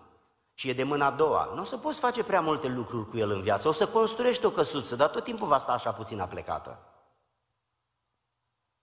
și 0.54 0.70
e 0.70 0.74
de 0.74 0.84
mâna 0.84 1.06
a 1.06 1.12
doua, 1.12 1.52
nu 1.56 1.62
o 1.62 1.66
să 1.66 1.78
poți 1.78 2.00
face 2.00 2.24
prea 2.24 2.42
multe 2.42 2.68
lucruri 2.68 3.10
cu 3.10 3.18
el 3.18 3.32
în 3.32 3.42
viață. 3.42 3.68
O 3.68 3.72
să 3.72 3.88
construiești 3.88 4.46
o 4.46 4.50
căsuță, 4.50 4.96
dar 4.96 5.10
tot 5.10 5.24
timpul 5.24 5.48
va 5.48 5.58
sta 5.58 5.72
așa 5.72 5.92
puțin 5.92 6.20
aplecată 6.20 6.89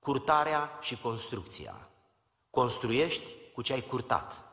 curtarea 0.06 0.78
și 0.80 0.98
construcția. 1.00 1.88
Construiești 2.50 3.24
cu 3.54 3.62
ce 3.62 3.72
ai 3.72 3.80
curtat. 3.80 4.44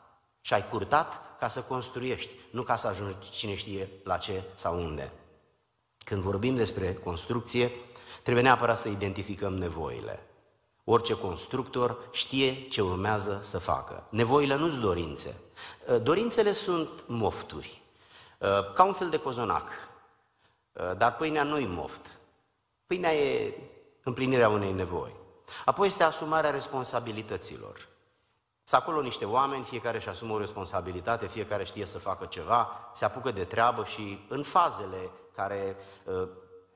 Și 0.41 0.53
ai 0.53 0.69
curtat 0.69 1.37
ca 1.39 1.47
să 1.47 1.61
construiești, 1.61 2.29
nu 2.51 2.63
ca 2.63 2.75
să 2.75 2.87
ajungi 2.87 3.29
cine 3.29 3.55
știe 3.55 3.89
la 4.03 4.17
ce 4.17 4.43
sau 4.55 4.83
unde. 4.83 5.11
Când 6.05 6.21
vorbim 6.21 6.55
despre 6.55 6.93
construcție, 6.93 7.71
trebuie 8.23 8.43
neapărat 8.43 8.77
să 8.77 8.87
identificăm 8.87 9.53
nevoile. 9.53 10.19
Orice 10.83 11.17
constructor 11.17 11.97
știe 12.11 12.67
ce 12.67 12.81
urmează 12.81 13.39
să 13.43 13.57
facă. 13.57 14.07
Nevoile 14.09 14.55
nu 14.55 14.69
sunt 14.69 14.81
dorințe. 14.81 15.41
Ă, 15.89 15.97
dorințele 15.97 16.53
sunt 16.53 16.89
mofturi, 17.07 17.81
ă, 18.41 18.71
ca 18.75 18.83
un 18.83 18.93
fel 18.93 19.09
de 19.09 19.17
cozonac. 19.19 19.69
Ă, 20.77 20.93
dar 20.93 21.15
pâinea 21.15 21.43
nu-i 21.43 21.65
moft. 21.65 22.19
Pâinea 22.85 23.15
e 23.15 23.57
împlinirea 24.03 24.49
unei 24.49 24.71
nevoi. 24.71 25.21
Apoi 25.65 25.87
este 25.87 26.03
asumarea 26.03 26.49
responsabilităților. 26.49 27.87
Sunt 28.63 28.81
acolo 28.81 29.01
niște 29.01 29.25
oameni, 29.25 29.63
fiecare 29.63 29.97
își 29.97 30.09
asumă 30.09 30.33
o 30.33 30.39
responsabilitate, 30.39 31.27
fiecare 31.27 31.65
știe 31.65 31.85
să 31.85 31.97
facă 31.97 32.25
ceva, 32.25 32.89
se 32.93 33.05
apucă 33.05 33.31
de 33.31 33.43
treabă 33.43 33.83
și 33.83 34.25
în 34.29 34.43
fazele 34.43 35.09
care 35.35 35.75
uh, 36.05 36.27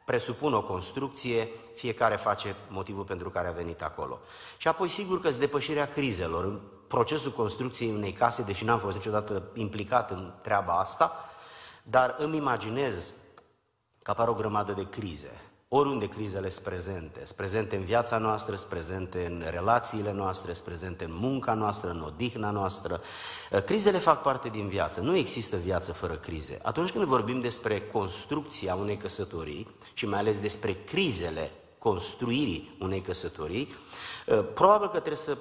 presupun 0.05 0.53
o 0.53 0.63
construcție, 0.63 1.49
fiecare 1.75 2.15
face 2.15 2.55
motivul 2.67 3.03
pentru 3.03 3.29
care 3.29 3.47
a 3.47 3.51
venit 3.51 3.83
acolo. 3.83 4.19
Și 4.57 4.67
apoi, 4.67 4.89
sigur 4.89 5.21
că 5.21 5.29
sunt 5.29 5.41
depășirea 5.41 5.89
crizelor. 5.89 6.43
În 6.43 6.61
procesul 6.87 7.31
construcției 7.31 7.91
unei 7.91 8.11
case, 8.11 8.43
deși 8.43 8.63
n-am 8.63 8.79
fost 8.79 8.95
niciodată 8.95 9.43
implicat 9.53 10.11
în 10.11 10.33
treaba 10.41 10.73
asta, 10.73 11.15
dar 11.83 12.15
îmi 12.17 12.37
imaginez 12.37 13.13
că 14.03 14.11
apar 14.11 14.27
o 14.27 14.33
grămadă 14.33 14.71
de 14.71 14.89
crize. 14.89 15.41
Oriunde 15.69 16.07
crizele 16.07 16.49
sunt 16.49 16.65
prezente, 16.65 17.19
sunt 17.25 17.37
prezente 17.37 17.75
în 17.75 17.83
viața 17.83 18.17
noastră, 18.17 18.55
sunt 18.55 18.69
prezente 18.69 19.25
în 19.25 19.43
relațiile 19.49 20.11
noastre, 20.11 20.53
sunt 20.53 20.65
prezente 20.65 21.03
în 21.03 21.11
munca 21.13 21.53
noastră, 21.53 21.89
în 21.89 22.01
odihna 22.01 22.51
noastră. 22.51 23.01
Uh, 23.51 23.63
crizele 23.63 23.97
fac 23.97 24.21
parte 24.21 24.49
din 24.49 24.67
viață. 24.67 24.99
Nu 24.99 25.15
există 25.15 25.57
viață 25.57 25.91
fără 25.91 26.13
crize. 26.13 26.59
Atunci 26.63 26.91
când 26.91 27.03
vorbim 27.03 27.41
despre 27.41 27.81
construcția 27.81 28.75
unei 28.75 28.97
căsătorii 28.97 29.67
și 29.93 30.07
mai 30.07 30.19
ales 30.19 30.39
despre 30.39 30.75
crizele 30.85 31.51
construirii 31.77 32.77
unei 32.79 33.01
căsătorii, 33.01 33.75
uh, 34.27 34.45
probabil 34.53 34.87
că 34.87 34.99
trebuie 34.99 35.15
să, 35.15 35.37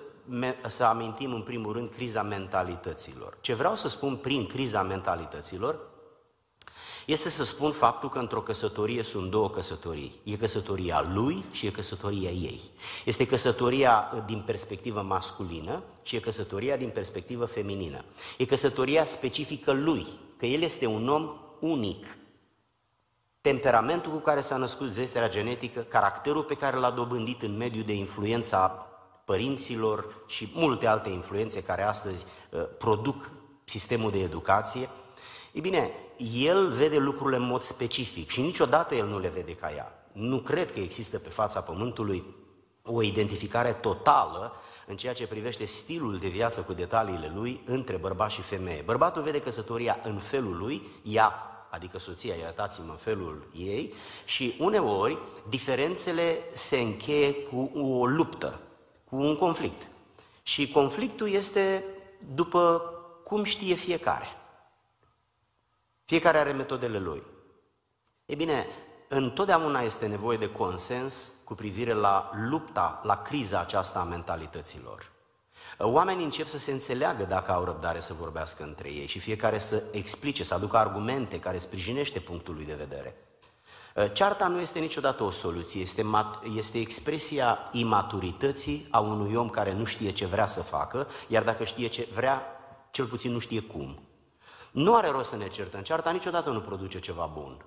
să 0.66 0.84
amintim 0.84 1.32
în 1.32 1.42
primul 1.42 1.72
rând 1.72 1.90
criza 1.90 2.22
mentalităților. 2.22 3.36
Ce 3.40 3.54
vreau 3.54 3.74
să 3.74 3.88
spun 3.88 4.16
prin 4.16 4.46
criza 4.46 4.82
mentalităților 4.82 5.78
este 7.06 7.28
să 7.28 7.44
spun 7.44 7.72
faptul 7.72 8.08
că 8.08 8.18
într-o 8.18 8.40
căsătorie 8.40 9.02
sunt 9.02 9.30
două 9.30 9.50
căsătorii. 9.50 10.20
E 10.22 10.36
căsătoria 10.36 11.10
lui 11.12 11.44
și 11.50 11.66
e 11.66 11.70
căsătoria 11.70 12.30
ei. 12.30 12.60
Este 13.04 13.26
căsătoria 13.26 14.22
din 14.26 14.42
perspectivă 14.46 15.02
masculină 15.02 15.82
și 16.02 16.16
e 16.16 16.20
căsătoria 16.20 16.76
din 16.76 16.88
perspectivă 16.88 17.44
feminină. 17.44 18.04
E 18.38 18.44
căsătoria 18.44 19.04
specifică 19.04 19.72
lui, 19.72 20.06
că 20.36 20.46
el 20.46 20.62
este 20.62 20.86
un 20.86 21.08
om 21.08 21.30
unic. 21.60 22.16
Temperamentul 23.40 24.12
cu 24.12 24.18
care 24.18 24.40
s-a 24.40 24.56
născut 24.56 24.90
zesterea 24.90 25.28
genetică, 25.28 25.80
caracterul 25.80 26.42
pe 26.42 26.54
care 26.54 26.76
l-a 26.76 26.90
dobândit 26.90 27.42
în 27.42 27.56
mediul 27.56 27.84
de 27.84 27.94
influență 27.94 28.56
a 28.56 28.68
părinților 29.24 30.24
și 30.26 30.50
multe 30.54 30.86
alte 30.86 31.08
influențe 31.08 31.62
care 31.62 31.82
astăzi 31.82 32.24
uh, 32.50 32.60
produc 32.78 33.30
sistemul 33.64 34.10
de 34.10 34.18
educație, 34.18 34.88
ei 35.52 35.60
bine, 35.60 35.90
el 36.34 36.68
vede 36.68 36.98
lucrurile 36.98 37.36
în 37.36 37.46
mod 37.46 37.62
specific 37.62 38.30
și 38.30 38.40
niciodată 38.40 38.94
el 38.94 39.06
nu 39.06 39.18
le 39.18 39.28
vede 39.28 39.54
ca 39.54 39.72
ea. 39.76 40.06
Nu 40.12 40.38
cred 40.38 40.72
că 40.72 40.78
există 40.78 41.18
pe 41.18 41.28
fața 41.28 41.60
Pământului 41.60 42.24
o 42.82 43.02
identificare 43.02 43.72
totală 43.72 44.52
în 44.86 44.96
ceea 44.96 45.12
ce 45.12 45.26
privește 45.26 45.64
stilul 45.64 46.18
de 46.18 46.28
viață 46.28 46.60
cu 46.60 46.72
detaliile 46.72 47.32
lui 47.34 47.60
între 47.64 47.96
bărbat 47.96 48.30
și 48.30 48.42
femeie. 48.42 48.82
Bărbatul 48.84 49.22
vede 49.22 49.40
căsătoria 49.40 49.98
în 50.02 50.18
felul 50.18 50.56
lui, 50.56 50.82
ea, 51.02 51.32
adică 51.70 51.98
soția, 51.98 52.34
iertați-mă, 52.34 52.90
în 52.90 52.96
felul 52.96 53.48
ei, 53.56 53.94
și 54.24 54.56
uneori 54.58 55.18
diferențele 55.48 56.38
se 56.52 56.78
încheie 56.78 57.34
cu 57.34 57.70
o 57.74 58.06
luptă, 58.06 58.60
cu 59.04 59.16
un 59.16 59.36
conflict. 59.36 59.86
Și 60.42 60.70
conflictul 60.70 61.30
este 61.30 61.84
după 62.34 62.82
cum 63.24 63.44
știe 63.44 63.74
fiecare. 63.74 64.26
Fiecare 66.06 66.38
are 66.38 66.52
metodele 66.52 66.98
lui. 66.98 67.22
E 68.26 68.34
bine, 68.34 68.66
întotdeauna 69.08 69.80
este 69.80 70.06
nevoie 70.06 70.38
de 70.38 70.52
consens 70.52 71.32
cu 71.44 71.54
privire 71.54 71.92
la 71.92 72.30
lupta, 72.32 73.00
la 73.02 73.22
criza 73.22 73.60
aceasta 73.60 73.98
a 73.98 74.04
mentalităților. 74.04 75.12
Oamenii 75.78 76.24
încep 76.24 76.46
să 76.46 76.58
se 76.58 76.72
înțeleagă 76.72 77.24
dacă 77.24 77.52
au 77.52 77.64
răbdare 77.64 78.00
să 78.00 78.12
vorbească 78.12 78.62
între 78.62 78.88
ei 78.88 79.06
și 79.06 79.18
fiecare 79.18 79.58
să 79.58 79.82
explice, 79.92 80.44
să 80.44 80.54
aducă 80.54 80.76
argumente 80.76 81.40
care 81.40 81.58
sprijinește 81.58 82.20
punctul 82.20 82.54
lui 82.54 82.64
de 82.64 82.74
vedere. 82.74 83.16
Cearta 84.12 84.48
nu 84.48 84.60
este 84.60 84.78
niciodată 84.78 85.22
o 85.22 85.30
soluție, 85.30 85.80
este, 85.80 86.04
este 86.56 86.78
expresia 86.78 87.58
imaturității 87.72 88.86
a 88.90 88.98
unui 88.98 89.34
om 89.34 89.48
care 89.48 89.72
nu 89.72 89.84
știe 89.84 90.12
ce 90.12 90.26
vrea 90.26 90.46
să 90.46 90.60
facă, 90.62 91.08
iar 91.28 91.42
dacă 91.42 91.64
știe 91.64 91.86
ce 91.86 92.08
vrea, 92.14 92.42
cel 92.90 93.06
puțin 93.06 93.32
nu 93.32 93.38
știe 93.38 93.60
cum. 93.60 94.05
Nu 94.76 94.94
are 94.94 95.08
rost 95.08 95.28
să 95.28 95.36
ne 95.36 95.48
certăm. 95.48 95.80
Cearta 95.80 96.10
niciodată 96.10 96.50
nu 96.50 96.60
produce 96.60 97.00
ceva 97.00 97.30
bun. 97.34 97.64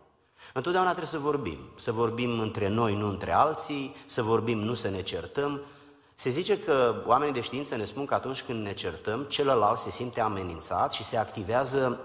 Întotdeauna 0.53 0.89
trebuie 0.89 1.09
să 1.09 1.17
vorbim. 1.17 1.57
Să 1.79 1.91
vorbim 1.91 2.39
între 2.39 2.67
noi, 2.67 2.95
nu 2.95 3.07
între 3.07 3.33
alții, 3.33 3.95
să 4.05 4.21
vorbim, 4.21 4.59
nu 4.59 4.73
să 4.73 4.89
ne 4.89 5.01
certăm. 5.01 5.61
Se 6.15 6.29
zice 6.29 6.59
că 6.59 7.03
oamenii 7.05 7.33
de 7.33 7.41
știință 7.41 7.75
ne 7.75 7.85
spun 7.85 8.05
că 8.05 8.13
atunci 8.13 8.43
când 8.43 8.63
ne 8.63 8.73
certăm, 8.73 9.23
celălalt 9.23 9.77
se 9.77 9.89
simte 9.89 10.21
amenințat 10.21 10.91
și 10.91 11.03
se 11.03 11.17
activează 11.17 11.99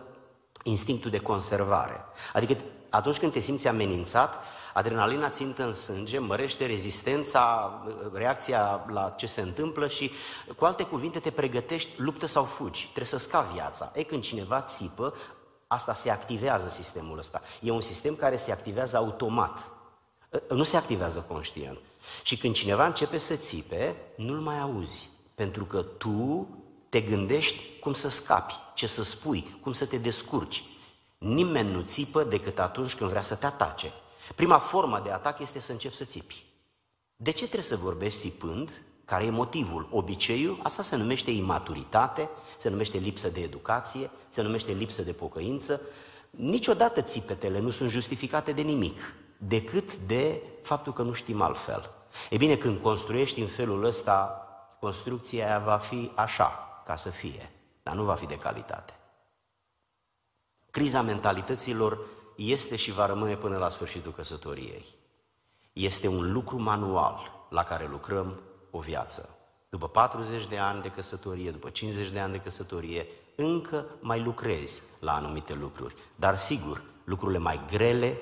instinctul 0.63 1.11
de 1.11 1.19
conservare. 1.19 2.05
Adică 2.33 2.57
Atunci 2.95 3.19
când 3.19 3.33
te 3.33 3.41
simți 3.41 3.69
amenințat, 3.69 4.35
adrenalina 4.75 5.29
țintă 5.29 5.65
în 5.65 5.75
sânge, 5.75 6.19
mărește 6.19 6.67
rezistența, 6.67 7.73
reacția 8.13 8.85
la 8.89 9.15
ce 9.17 9.27
se 9.27 9.41
întâmplă 9.41 9.89
și, 9.89 10.11
cu 10.57 10.65
alte 10.65 10.83
cuvinte, 10.83 11.19
te 11.19 11.31
pregătești, 11.31 11.91
luptă 11.97 12.27
sau 12.27 12.45
fugi, 12.45 12.83
trebuie 12.83 13.05
să 13.05 13.19
scavi 13.19 13.53
viața. 13.53 13.93
E 13.95 14.03
când 14.03 14.23
cineva 14.23 14.61
țipă, 14.61 15.15
asta 15.67 15.95
se 15.95 16.11
activează 16.11 16.69
sistemul 16.69 17.19
ăsta. 17.19 17.43
E 17.61 17.71
un 17.71 17.81
sistem 17.81 18.15
care 18.15 18.37
se 18.37 18.53
activează 18.53 18.97
automat, 18.97 19.71
nu 20.49 20.65
se 20.65 20.77
activează 20.77 21.25
conștient. 21.29 21.79
Și 22.23 22.37
când 22.37 22.55
cineva 22.55 22.87
începe 22.87 23.19
să 23.19 23.35
țipe, 23.35 23.97
nu-l 24.17 24.39
mai 24.39 24.61
auzi, 24.61 25.09
pentru 25.35 25.65
că 25.65 25.83
tu 25.83 26.49
te 26.89 27.01
gândești 27.01 27.79
cum 27.81 27.93
să 27.93 28.09
scapi, 28.09 28.55
ce 28.75 28.87
să 28.87 29.03
spui, 29.03 29.59
cum 29.61 29.73
să 29.73 29.87
te 29.87 29.97
descurci. 29.97 30.63
Nimeni 31.19 31.73
nu 31.73 31.81
țipă 31.81 32.25
decât 32.25 32.59
atunci 32.59 32.95
când 32.95 33.11
vrea 33.11 33.23
să 33.23 33.35
te 33.35 33.47
atace. 33.47 33.93
Prima 34.35 34.59
formă 34.59 35.01
de 35.05 35.11
atac 35.11 35.39
este 35.39 35.61
să 35.61 35.73
începi 35.73 35.95
să 35.95 36.05
țipi. 36.05 36.45
De 37.17 37.31
ce 37.31 37.43
trebuie 37.43 37.63
să 37.63 37.77
vorbești 37.77 38.21
țipând? 38.21 38.83
Care 39.05 39.25
e 39.25 39.31
motivul? 39.31 39.89
Obiceiul? 39.91 40.61
Asta 40.63 40.83
se 40.83 40.97
numește 40.97 41.31
imaturitate, 41.31 42.29
se 42.59 42.69
numește 42.69 42.99
lipsă 42.99 43.29
de 43.29 43.41
educație, 43.41 44.11
se 44.29 44.43
numește 44.43 44.73
lipsă 44.73 45.03
de 45.03 45.13
pocăință. 45.13 45.81
Niciodată 46.31 47.03
țipetele 47.03 47.59
nu 47.59 47.71
sunt 47.71 47.91
justificate 47.91 48.53
de 48.53 48.63
nimic, 48.63 49.15
decât 49.39 49.97
de 49.97 50.43
faptul 50.63 50.93
că 50.93 51.03
nu 51.03 51.13
știm 51.13 51.41
altfel. 51.41 51.91
E 52.31 52.37
bine, 52.37 52.57
când 52.57 52.79
construiești 52.79 53.41
în 53.41 53.47
felul 53.47 53.85
ăsta, 53.85 54.47
construcția 54.81 55.47
aia 55.47 55.59
va 55.59 55.77
fi 55.77 56.11
așa, 56.15 56.83
ca 56.87 56.97
să 56.97 57.09
fie, 57.09 57.51
dar 57.83 57.95
nu 57.95 58.05
va 58.05 58.15
fi 58.15 58.27
de 58.27 58.39
calitate. 58.39 58.93
Criza 60.71 61.03
mentalităților 61.03 61.99
este 62.37 62.77
și 62.77 62.93
va 62.93 63.07
rămâne 63.07 63.37
până 63.37 63.57
la 63.57 63.69
sfârșitul 63.69 64.13
căsătoriei. 64.13 64.85
Este 65.73 66.09
un 66.09 66.33
lucru 66.33 66.63
manual 66.63 67.47
la 67.51 67.65
care 67.65 67.89
lucrăm 67.91 68.41
o 68.71 68.79
viață. 68.79 69.39
După 69.69 69.89
40 69.89 70.47
de 70.47 70.59
ani 70.59 70.83
de 70.83 70.89
căsătorie, 70.89 71.51
după 71.51 71.71
50 71.71 72.09
de 72.09 72.19
ani 72.19 72.33
de 72.33 72.41
căsătorie, 72.41 73.07
încă 73.37 73.85
mai 74.01 74.21
lucrezi 74.21 74.83
la 75.01 75.15
anumite 75.15 75.55
lucruri. 75.55 75.95
Dar 76.17 76.37
sigur, 76.37 76.83
lucrurile 77.05 77.39
mai 77.39 77.61
grele 77.71 78.21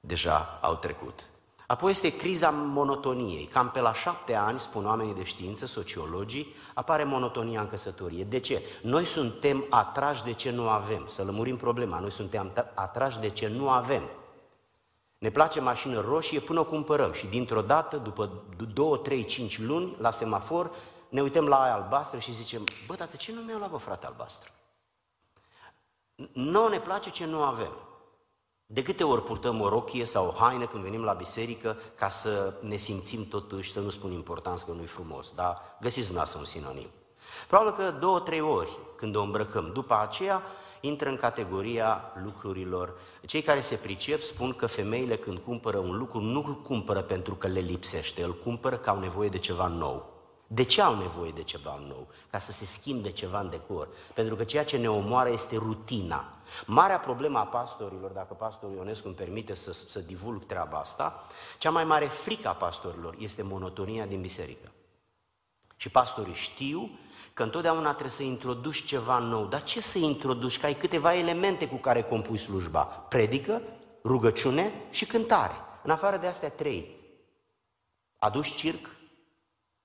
deja 0.00 0.58
au 0.62 0.74
trecut. 0.74 1.26
Apoi 1.66 1.90
este 1.90 2.16
criza 2.16 2.50
monotoniei. 2.50 3.44
Cam 3.44 3.70
pe 3.70 3.80
la 3.80 3.92
șapte 3.92 4.34
ani, 4.34 4.60
spun 4.60 4.86
oamenii 4.86 5.14
de 5.14 5.24
știință, 5.24 5.66
sociologii, 5.66 6.54
apare 6.78 7.04
monotonia 7.04 7.60
în 7.60 7.68
căsătorie. 7.68 8.24
De 8.24 8.38
ce? 8.40 8.62
Noi 8.82 9.04
suntem 9.04 9.64
atrași 9.68 10.24
de 10.24 10.32
ce 10.32 10.50
nu 10.50 10.68
avem. 10.68 11.06
Să 11.06 11.22
lămurim 11.24 11.56
problema. 11.56 11.98
Noi 11.98 12.10
suntem 12.10 12.52
atrași 12.74 13.18
de 13.18 13.28
ce 13.28 13.48
nu 13.48 13.70
avem. 13.70 14.02
Ne 15.18 15.30
place 15.30 15.60
mașină 15.60 16.00
roșie 16.00 16.40
până 16.40 16.60
o 16.60 16.64
cumpărăm 16.64 17.12
și 17.12 17.26
dintr-o 17.26 17.62
dată, 17.62 17.96
după 17.96 18.30
2, 18.72 19.00
3, 19.02 19.24
5 19.24 19.58
luni, 19.58 19.96
la 20.00 20.10
semafor, 20.10 20.70
ne 21.08 21.22
uităm 21.22 21.46
la 21.46 21.62
aia 21.62 21.74
albastră 21.74 22.18
și 22.18 22.32
zicem, 22.32 22.64
bă, 22.86 22.94
tată, 22.94 23.16
ce 23.16 23.32
nu 23.32 23.40
mi-au 23.40 23.58
luat, 23.58 23.70
bă, 23.70 23.76
frate, 23.76 24.06
albastră? 24.06 24.50
Nu 26.32 26.68
ne 26.68 26.78
place 26.78 27.10
ce 27.10 27.26
nu 27.26 27.42
avem. 27.42 27.72
De 28.70 28.82
câte 28.82 29.04
ori 29.04 29.22
purtăm 29.22 29.60
o 29.60 29.68
rochie 29.68 30.04
sau 30.04 30.26
o 30.26 30.30
haină 30.30 30.66
când 30.66 30.82
venim 30.82 31.02
la 31.02 31.12
biserică 31.12 31.76
ca 31.94 32.08
să 32.08 32.54
ne 32.60 32.76
simțim 32.76 33.28
totuși, 33.28 33.72
să 33.72 33.80
nu 33.80 33.90
spun 33.90 34.12
important 34.12 34.60
că 34.60 34.72
nu-i 34.72 34.86
frumos, 34.86 35.32
dar 35.34 35.58
găsiți 35.80 36.06
dumneavoastră 36.06 36.38
un 36.38 36.44
sinonim. 36.44 36.88
Probabil 37.48 37.72
că 37.72 37.90
două, 37.90 38.20
trei 38.20 38.40
ori 38.40 38.78
când 38.96 39.16
o 39.16 39.22
îmbrăcăm. 39.22 39.70
După 39.72 39.98
aceea 40.00 40.42
intră 40.80 41.08
în 41.08 41.16
categoria 41.16 42.12
lucrurilor. 42.24 42.94
Cei 43.26 43.42
care 43.42 43.60
se 43.60 43.76
pricep 43.76 44.22
spun 44.22 44.52
că 44.52 44.66
femeile 44.66 45.16
când 45.16 45.38
cumpără 45.38 45.78
un 45.78 45.96
lucru 45.96 46.20
nu 46.20 46.44
îl 46.46 46.54
cumpără 46.54 47.02
pentru 47.02 47.34
că 47.34 47.46
le 47.46 47.60
lipsește, 47.60 48.22
îl 48.22 48.34
cumpără 48.34 48.76
că 48.76 48.90
au 48.90 48.98
nevoie 48.98 49.28
de 49.28 49.38
ceva 49.38 49.66
nou. 49.66 50.17
De 50.50 50.62
ce 50.62 50.82
au 50.82 50.96
nevoie 50.96 51.30
de 51.30 51.42
ceva 51.42 51.80
nou? 51.88 52.06
Ca 52.30 52.38
să 52.38 52.52
se 52.52 52.64
schimbe 52.64 53.10
ceva 53.10 53.40
în 53.40 53.50
decor. 53.50 53.88
Pentru 54.14 54.36
că 54.36 54.44
ceea 54.44 54.64
ce 54.64 54.76
ne 54.76 54.90
omoară 54.90 55.28
este 55.28 55.56
rutina. 55.56 56.24
Marea 56.66 56.98
problemă 56.98 57.38
a 57.38 57.46
pastorilor, 57.46 58.10
dacă 58.10 58.34
pastorul 58.34 58.76
Ionescu 58.76 59.06
îmi 59.06 59.16
permite 59.16 59.54
să, 59.54 59.72
să 59.72 59.98
divulg 59.98 60.46
treaba 60.46 60.78
asta, 60.78 61.26
cea 61.58 61.70
mai 61.70 61.84
mare 61.84 62.06
frică 62.06 62.48
a 62.48 62.52
pastorilor 62.52 63.14
este 63.18 63.42
monotonia 63.42 64.06
din 64.06 64.20
biserică. 64.20 64.72
Și 65.76 65.88
pastorii 65.88 66.34
știu 66.34 66.90
că 67.34 67.42
întotdeauna 67.42 67.90
trebuie 67.90 68.10
să 68.10 68.22
introduci 68.22 68.84
ceva 68.84 69.18
nou. 69.18 69.46
Dar 69.46 69.62
ce 69.62 69.80
să 69.80 69.98
introduci? 69.98 70.58
Că 70.58 70.66
ai 70.66 70.74
câteva 70.74 71.14
elemente 71.14 71.68
cu 71.68 71.76
care 71.76 72.02
compui 72.02 72.38
slujba. 72.38 72.82
Predică, 72.84 73.62
rugăciune 74.04 74.72
și 74.90 75.06
cântare. 75.06 75.54
În 75.82 75.90
afară 75.90 76.16
de 76.16 76.26
astea 76.26 76.50
trei. 76.50 76.96
Aduci 78.18 78.54
circ, 78.54 78.97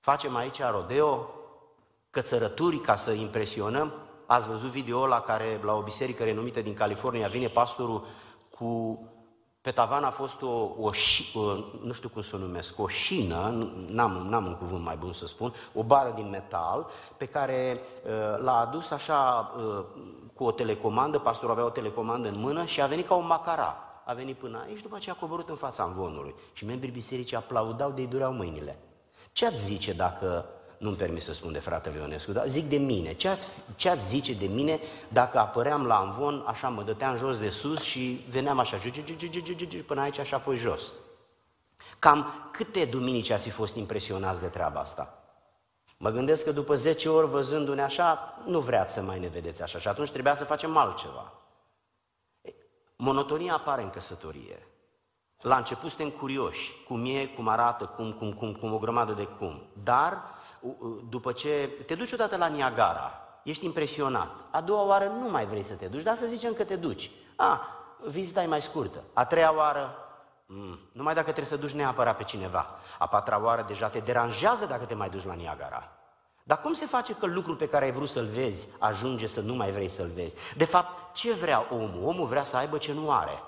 facem 0.04 0.36
aici 0.36 0.60
rodeo, 0.70 1.28
cățărături 2.10 2.78
ca 2.78 2.94
să 2.94 3.12
impresionăm. 3.12 3.92
Ați 4.26 4.48
văzut 4.48 4.70
video 4.70 5.06
la 5.06 5.20
care 5.20 5.60
la 5.62 5.74
o 5.74 5.82
biserică 5.82 6.24
renumită 6.24 6.60
din 6.60 6.74
California 6.74 7.28
vine 7.28 7.48
pastorul 7.48 8.06
cu 8.50 8.98
pe 9.60 9.70
tavan 9.70 10.04
a 10.04 10.10
fost 10.10 10.42
o, 10.42 10.46
o, 10.78 10.90
o, 11.34 11.40
nu 11.82 11.92
știu 11.92 12.08
cum 12.08 12.22
să 12.22 12.36
o 12.36 12.38
numesc, 12.38 12.78
o 12.78 12.88
șină, 12.88 13.68
n-am, 13.88 14.26
n-am 14.28 14.46
un 14.46 14.56
cuvânt 14.56 14.84
mai 14.84 14.96
bun 14.96 15.12
să 15.12 15.26
spun, 15.26 15.54
o 15.74 15.82
bară 15.82 16.12
din 16.14 16.30
metal, 16.30 16.86
pe 17.16 17.26
care 17.26 17.80
uh, 18.04 18.10
l-a 18.42 18.58
adus 18.58 18.90
așa 18.90 19.52
uh, 19.56 19.84
cu 20.34 20.44
o 20.44 20.50
telecomandă, 20.50 21.18
pastorul 21.18 21.54
avea 21.54 21.64
o 21.64 21.70
telecomandă 21.70 22.28
în 22.28 22.38
mână 22.38 22.64
și 22.64 22.82
a 22.82 22.86
venit 22.86 23.06
ca 23.06 23.14
un 23.14 23.26
macara. 23.26 23.76
A 24.04 24.12
venit 24.12 24.36
până 24.36 24.64
aici, 24.66 24.82
după 24.82 24.96
aceea 24.96 25.14
a 25.14 25.20
coborât 25.20 25.48
în 25.48 25.56
fața 25.56 25.84
învonului. 25.84 26.34
Și 26.52 26.64
membrii 26.64 26.90
bisericii 26.90 27.36
aplaudau 27.36 27.90
de-i 27.90 28.06
dureau 28.06 28.32
mâinile. 28.32 28.78
Ce 29.34 29.46
ați 29.46 29.64
zice 29.64 29.92
dacă 29.92 30.46
nu-mi 30.78 30.96
permit 30.96 31.22
să 31.22 31.32
spun 31.32 31.52
de 31.52 31.58
fratele 31.58 31.98
Ionescu, 31.98 32.32
dar 32.32 32.48
zic 32.48 32.68
de 32.68 32.76
mine. 32.76 33.14
Ce 33.14 33.28
ați, 33.28 33.46
ce 33.76 33.88
ați 33.88 34.08
zice 34.08 34.34
de 34.34 34.46
mine 34.46 34.80
dacă 35.08 35.38
apăream 35.38 35.86
la 35.86 35.96
Amvon, 35.96 36.44
așa 36.46 36.68
mă 36.68 36.82
dăteam 36.82 37.16
jos 37.16 37.38
de 37.38 37.50
sus 37.50 37.82
și 37.82 38.24
veneam 38.28 38.58
așa, 38.58 38.78
până 39.86 40.00
aici 40.00 40.20
și 40.20 40.34
apoi 40.34 40.56
jos. 40.56 40.92
Cam 41.98 42.48
câte 42.52 42.84
duminici 42.84 43.30
ați 43.30 43.42
fi 43.42 43.50
fost 43.50 43.76
impresionați 43.76 44.40
de 44.40 44.46
treaba 44.46 44.80
asta? 44.80 45.22
Mă 45.96 46.10
gândesc 46.10 46.44
că 46.44 46.52
după 46.52 46.74
10 46.74 47.08
ori 47.08 47.28
văzându-ne 47.28 47.82
așa, 47.82 48.38
nu 48.46 48.60
vreați 48.60 48.92
să 48.92 49.00
mai 49.00 49.18
ne 49.18 49.28
vedeți 49.28 49.62
așa 49.62 49.78
și 49.78 49.88
atunci 49.88 50.10
trebuia 50.10 50.34
să 50.34 50.44
facem 50.44 50.76
altceva. 50.76 51.32
Monotonia 52.96 53.54
apare 53.54 53.82
în 53.82 53.90
căsătorie. 53.90 54.66
La 55.44 55.56
început 55.56 55.90
suntem 55.90 56.10
curioși, 56.10 56.72
cum 56.86 57.04
e, 57.04 57.26
cum 57.26 57.48
arată, 57.48 57.84
cum, 57.84 58.12
cum, 58.12 58.32
cum, 58.32 58.52
cum 58.52 58.72
o 58.72 58.78
grămadă 58.78 59.12
de 59.12 59.24
cum. 59.38 59.62
Dar 59.82 60.22
după 61.08 61.32
ce 61.32 61.70
te 61.86 61.94
duci 61.94 62.12
odată 62.12 62.36
la 62.36 62.46
Niagara, 62.46 63.12
ești 63.42 63.64
impresionat, 63.64 64.30
a 64.50 64.60
doua 64.60 64.82
oară 64.82 65.04
nu 65.04 65.30
mai 65.30 65.46
vrei 65.46 65.64
să 65.64 65.74
te 65.74 65.86
duci, 65.86 66.02
dar 66.02 66.16
să 66.16 66.26
zicem 66.26 66.52
că 66.52 66.64
te 66.64 66.76
duci. 66.76 67.10
A, 67.36 67.66
vizita 68.06 68.42
e 68.42 68.46
mai 68.46 68.62
scurtă. 68.62 69.02
A 69.12 69.24
treia 69.24 69.54
oară, 69.54 69.96
mm, 70.46 70.78
numai 70.92 71.14
dacă 71.14 71.30
trebuie 71.30 71.58
să 71.58 71.66
duci 71.66 71.74
neapărat 71.74 72.16
pe 72.16 72.24
cineva. 72.24 72.66
A 72.98 73.06
patra 73.06 73.42
oară 73.42 73.64
deja 73.68 73.88
te 73.88 73.98
deranjează 73.98 74.66
dacă 74.66 74.84
te 74.84 74.94
mai 74.94 75.08
duci 75.08 75.24
la 75.24 75.34
Niagara. 75.34 75.88
Dar 76.42 76.60
cum 76.60 76.72
se 76.72 76.86
face 76.86 77.14
că 77.14 77.26
lucrul 77.26 77.56
pe 77.56 77.68
care 77.68 77.84
ai 77.84 77.92
vrut 77.92 78.08
să-l 78.08 78.26
vezi 78.26 78.66
ajunge 78.78 79.26
să 79.26 79.40
nu 79.40 79.54
mai 79.54 79.70
vrei 79.70 79.88
să-l 79.88 80.10
vezi? 80.14 80.34
De 80.56 80.64
fapt, 80.64 81.14
ce 81.14 81.32
vrea 81.32 81.66
omul? 81.70 82.00
Omul 82.04 82.26
vrea 82.26 82.44
să 82.44 82.56
aibă 82.56 82.78
ce 82.78 82.92
nu 82.92 83.10
are. 83.10 83.42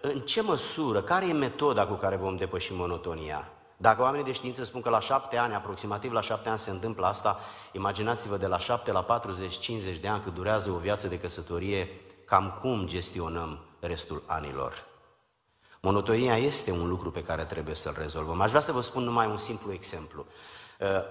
În 0.00 0.20
ce 0.20 0.42
măsură, 0.42 1.02
care 1.02 1.26
e 1.26 1.32
metoda 1.32 1.86
cu 1.86 1.94
care 1.94 2.16
vom 2.16 2.36
depăși 2.36 2.72
monotonia? 2.72 3.52
Dacă 3.76 4.02
oamenii 4.02 4.24
de 4.24 4.32
știință 4.32 4.64
spun 4.64 4.80
că 4.80 4.88
la 4.88 5.00
șapte 5.00 5.36
ani, 5.36 5.54
aproximativ 5.54 6.12
la 6.12 6.20
șapte 6.20 6.48
ani 6.48 6.58
se 6.58 6.70
întâmplă 6.70 7.06
asta, 7.06 7.40
imaginați-vă 7.72 8.36
de 8.36 8.46
la 8.46 8.58
șapte 8.58 8.92
la 8.92 9.22
40-50 9.96 10.00
de 10.00 10.08
ani 10.08 10.22
cât 10.22 10.34
durează 10.34 10.70
o 10.70 10.78
viață 10.78 11.06
de 11.06 11.18
căsătorie, 11.18 11.88
cam 12.24 12.58
cum 12.60 12.86
gestionăm 12.86 13.58
restul 13.80 14.22
anilor. 14.26 14.86
Monotonia 15.80 16.36
este 16.36 16.70
un 16.70 16.88
lucru 16.88 17.10
pe 17.10 17.22
care 17.22 17.44
trebuie 17.44 17.74
să-l 17.74 17.94
rezolvăm. 17.98 18.40
Aș 18.40 18.48
vrea 18.48 18.60
să 18.60 18.72
vă 18.72 18.80
spun 18.80 19.02
numai 19.02 19.26
un 19.26 19.38
simplu 19.38 19.72
exemplu. 19.72 20.26
Uh, 20.80 21.04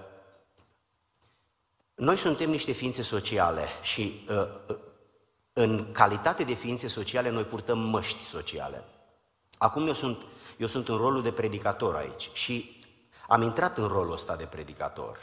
noi 1.94 2.16
suntem 2.16 2.50
niște 2.50 2.72
ființe 2.72 3.02
sociale 3.02 3.66
și 3.82 4.26
uh, 4.28 4.76
în 5.58 5.92
calitate 5.92 6.44
de 6.44 6.54
ființe 6.54 6.88
sociale, 6.88 7.30
noi 7.30 7.44
purtăm 7.44 7.78
măști 7.78 8.24
sociale. 8.24 8.84
Acum 9.58 9.86
eu 9.86 9.92
sunt, 9.92 10.26
eu 10.56 10.66
sunt 10.66 10.88
în 10.88 10.96
rolul 10.96 11.22
de 11.22 11.32
predicator 11.32 11.94
aici 11.94 12.30
și 12.32 12.80
am 13.28 13.42
intrat 13.42 13.78
în 13.78 13.86
rolul 13.86 14.12
ăsta 14.12 14.36
de 14.36 14.44
predicator. 14.44 15.18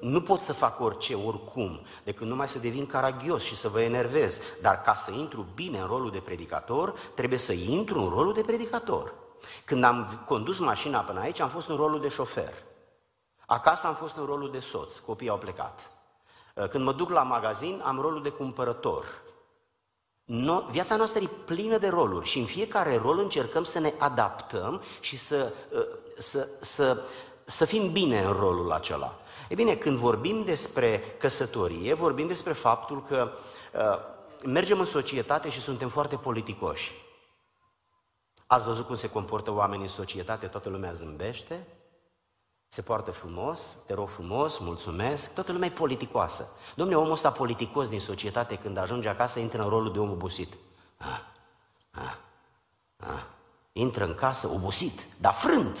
Nu 0.00 0.20
pot 0.20 0.40
să 0.40 0.52
fac 0.52 0.80
orice, 0.80 1.14
oricum, 1.14 1.80
decât 2.04 2.26
numai 2.26 2.48
să 2.48 2.58
devin 2.58 2.86
caragios 2.86 3.42
și 3.42 3.56
să 3.56 3.68
vă 3.68 3.80
enervez. 3.80 4.40
Dar 4.62 4.82
ca 4.82 4.94
să 4.94 5.10
intru 5.10 5.46
bine 5.54 5.78
în 5.78 5.86
rolul 5.86 6.10
de 6.10 6.20
predicator, 6.20 6.90
trebuie 7.14 7.38
să 7.38 7.52
intru 7.52 8.00
în 8.00 8.08
rolul 8.08 8.32
de 8.32 8.40
predicator. 8.40 9.14
Când 9.64 9.84
am 9.84 10.22
condus 10.26 10.58
mașina 10.58 11.00
până 11.00 11.20
aici, 11.20 11.40
am 11.40 11.48
fost 11.48 11.68
în 11.68 11.76
rolul 11.76 12.00
de 12.00 12.08
șofer. 12.08 12.52
Acasă 13.46 13.86
am 13.86 13.94
fost 13.94 14.16
în 14.16 14.24
rolul 14.24 14.50
de 14.50 14.60
soț, 14.60 14.98
copiii 14.98 15.30
au 15.30 15.38
plecat. 15.38 15.90
Uh, 16.54 16.68
când 16.68 16.84
mă 16.84 16.92
duc 16.92 17.10
la 17.10 17.22
magazin, 17.22 17.82
am 17.84 18.00
rolul 18.00 18.22
de 18.22 18.28
cumpărător. 18.28 19.26
No, 20.28 20.62
viața 20.70 20.96
noastră 20.96 21.22
e 21.22 21.28
plină 21.44 21.78
de 21.78 21.88
roluri 21.88 22.28
și 22.28 22.38
în 22.38 22.44
fiecare 22.44 22.96
rol 22.96 23.18
încercăm 23.18 23.64
să 23.64 23.78
ne 23.78 23.92
adaptăm 23.98 24.82
și 25.00 25.16
să, 25.16 25.52
uh, 25.72 25.86
să, 26.18 26.48
să, 26.60 27.02
să 27.44 27.64
fim 27.64 27.92
bine 27.92 28.24
în 28.24 28.32
rolul 28.32 28.72
acela. 28.72 29.14
E 29.48 29.54
bine, 29.54 29.74
când 29.74 29.98
vorbim 29.98 30.44
despre 30.44 31.16
căsătorie, 31.18 31.94
vorbim 31.94 32.26
despre 32.26 32.52
faptul 32.52 33.02
că 33.02 33.30
uh, 33.74 33.98
mergem 34.44 34.78
în 34.78 34.84
societate 34.84 35.50
și 35.50 35.60
suntem 35.60 35.88
foarte 35.88 36.16
politicoși. 36.16 36.94
Ați 38.46 38.64
văzut 38.64 38.86
cum 38.86 38.96
se 38.96 39.10
comportă 39.10 39.52
oamenii 39.52 39.84
în 39.84 39.92
societate, 39.92 40.46
toată 40.46 40.68
lumea 40.68 40.92
zâmbește, 40.92 41.66
se 42.68 42.82
poartă 42.82 43.10
frumos, 43.10 43.76
te 43.86 43.94
rog 43.94 44.08
frumos, 44.08 44.58
mulțumesc, 44.58 45.34
toată 45.34 45.52
lumea 45.52 45.68
e 45.68 45.72
politicoasă. 45.72 46.48
Domnule, 46.74 46.98
omul 46.98 47.12
ăsta 47.12 47.30
politicos 47.30 47.88
din 47.88 48.00
societate, 48.00 48.56
când 48.56 48.76
ajunge 48.76 49.08
acasă, 49.08 49.38
intră 49.38 49.62
în 49.62 49.68
rolul 49.68 49.92
de 49.92 49.98
om 49.98 50.10
obosit. 50.10 50.56
Ah, 50.96 51.20
ah, 51.90 52.14
ah. 52.96 53.22
Intră 53.72 54.04
în 54.04 54.14
casă 54.14 54.48
obosit, 54.48 55.06
dar 55.20 55.32
frânt, 55.32 55.78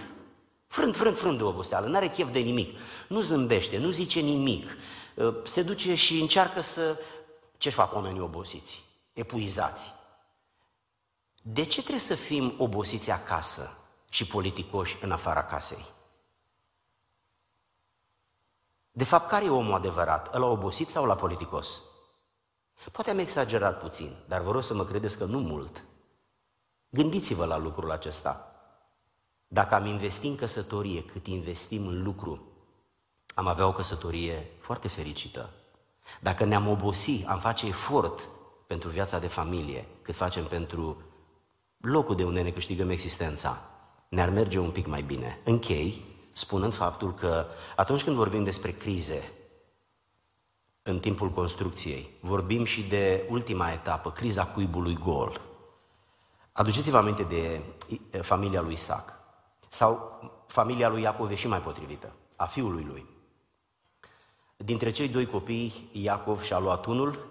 frânt, 0.66 0.96
frânt, 0.96 1.16
frânt 1.16 1.38
de 1.38 1.44
oboseală, 1.44 1.86
nu 1.86 1.96
are 1.96 2.08
chef 2.08 2.32
de 2.32 2.38
nimic, 2.38 2.78
nu 3.08 3.20
zâmbește, 3.20 3.78
nu 3.78 3.90
zice 3.90 4.20
nimic, 4.20 4.76
ă, 5.18 5.34
se 5.44 5.62
duce 5.62 5.94
și 5.94 6.20
încearcă 6.20 6.60
să... 6.60 6.98
Ce 7.56 7.70
fac 7.70 7.94
oamenii 7.94 8.20
obosiți? 8.20 8.84
Epuizați. 9.12 9.92
De 11.42 11.64
ce 11.64 11.78
trebuie 11.78 12.00
să 12.00 12.14
fim 12.14 12.54
obosiți 12.58 13.10
acasă 13.10 13.76
și 14.08 14.26
politicoși 14.26 14.96
în 15.00 15.10
afara 15.10 15.44
casei? 15.44 15.96
De 18.98 19.04
fapt, 19.04 19.28
care 19.28 19.44
e 19.44 19.50
omul 19.50 19.74
adevărat? 19.74 20.34
Ăla 20.34 20.46
obosit 20.46 20.88
sau 20.88 21.04
la 21.04 21.14
politicos? 21.14 21.80
Poate 22.92 23.10
am 23.10 23.18
exagerat 23.18 23.80
puțin, 23.80 24.16
dar 24.26 24.40
vă 24.40 24.50
rog 24.50 24.62
să 24.62 24.74
mă 24.74 24.84
credeți 24.84 25.18
că 25.18 25.24
nu 25.24 25.38
mult. 25.38 25.84
Gândiți-vă 26.88 27.44
la 27.44 27.58
lucrul 27.58 27.90
acesta. 27.90 28.52
Dacă 29.48 29.74
am 29.74 29.86
investit 29.86 30.30
în 30.30 30.36
căsătorie 30.36 31.04
cât 31.04 31.26
investim 31.26 31.86
în 31.86 32.02
lucru, 32.02 32.42
am 33.34 33.46
avea 33.46 33.66
o 33.66 33.72
căsătorie 33.72 34.50
foarte 34.60 34.88
fericită. 34.88 35.50
Dacă 36.20 36.44
ne-am 36.44 36.68
obosi, 36.68 37.24
am 37.26 37.38
face 37.38 37.66
efort 37.66 38.28
pentru 38.66 38.88
viața 38.88 39.18
de 39.18 39.28
familie, 39.28 39.86
cât 40.02 40.14
facem 40.14 40.44
pentru 40.44 41.02
locul 41.76 42.16
de 42.16 42.24
unde 42.24 42.42
ne 42.42 42.50
câștigăm 42.50 42.90
existența, 42.90 43.62
ne-ar 44.08 44.30
merge 44.30 44.58
un 44.58 44.70
pic 44.70 44.86
mai 44.86 45.02
bine. 45.02 45.40
Închei 45.44 46.16
spunând 46.38 46.74
faptul 46.74 47.14
că 47.14 47.46
atunci 47.76 48.04
când 48.04 48.16
vorbim 48.16 48.44
despre 48.44 48.70
crize 48.70 49.32
în 50.82 50.98
timpul 50.98 51.30
construcției, 51.30 52.10
vorbim 52.20 52.64
și 52.64 52.82
de 52.82 53.26
ultima 53.30 53.70
etapă, 53.70 54.10
criza 54.10 54.46
cuibului 54.46 54.94
gol. 54.94 55.40
Aduceți-vă 56.52 56.96
aminte 56.96 57.22
de 57.22 57.62
familia 58.20 58.60
lui 58.60 58.72
Isaac 58.72 59.12
sau 59.68 60.20
familia 60.46 60.88
lui 60.88 61.02
Iacov 61.02 61.30
e 61.30 61.34
și 61.34 61.48
mai 61.48 61.60
potrivită, 61.60 62.12
a 62.36 62.46
fiului 62.46 62.84
lui. 62.84 63.06
Dintre 64.56 64.90
cei 64.90 65.08
doi 65.08 65.26
copii, 65.26 65.90
Iacov 65.92 66.42
și-a 66.42 66.58
luat 66.58 66.86
unul 66.86 67.26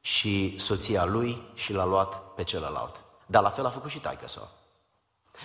și 0.00 0.58
soția 0.58 1.04
lui 1.04 1.42
și 1.54 1.72
l-a 1.72 1.84
luat 1.84 2.22
pe 2.34 2.44
celălalt. 2.44 3.04
Dar 3.26 3.42
la 3.42 3.50
fel 3.50 3.66
a 3.66 3.70
făcut 3.70 3.90
și 3.90 4.00
taică 4.00 4.28
său. 4.28 4.48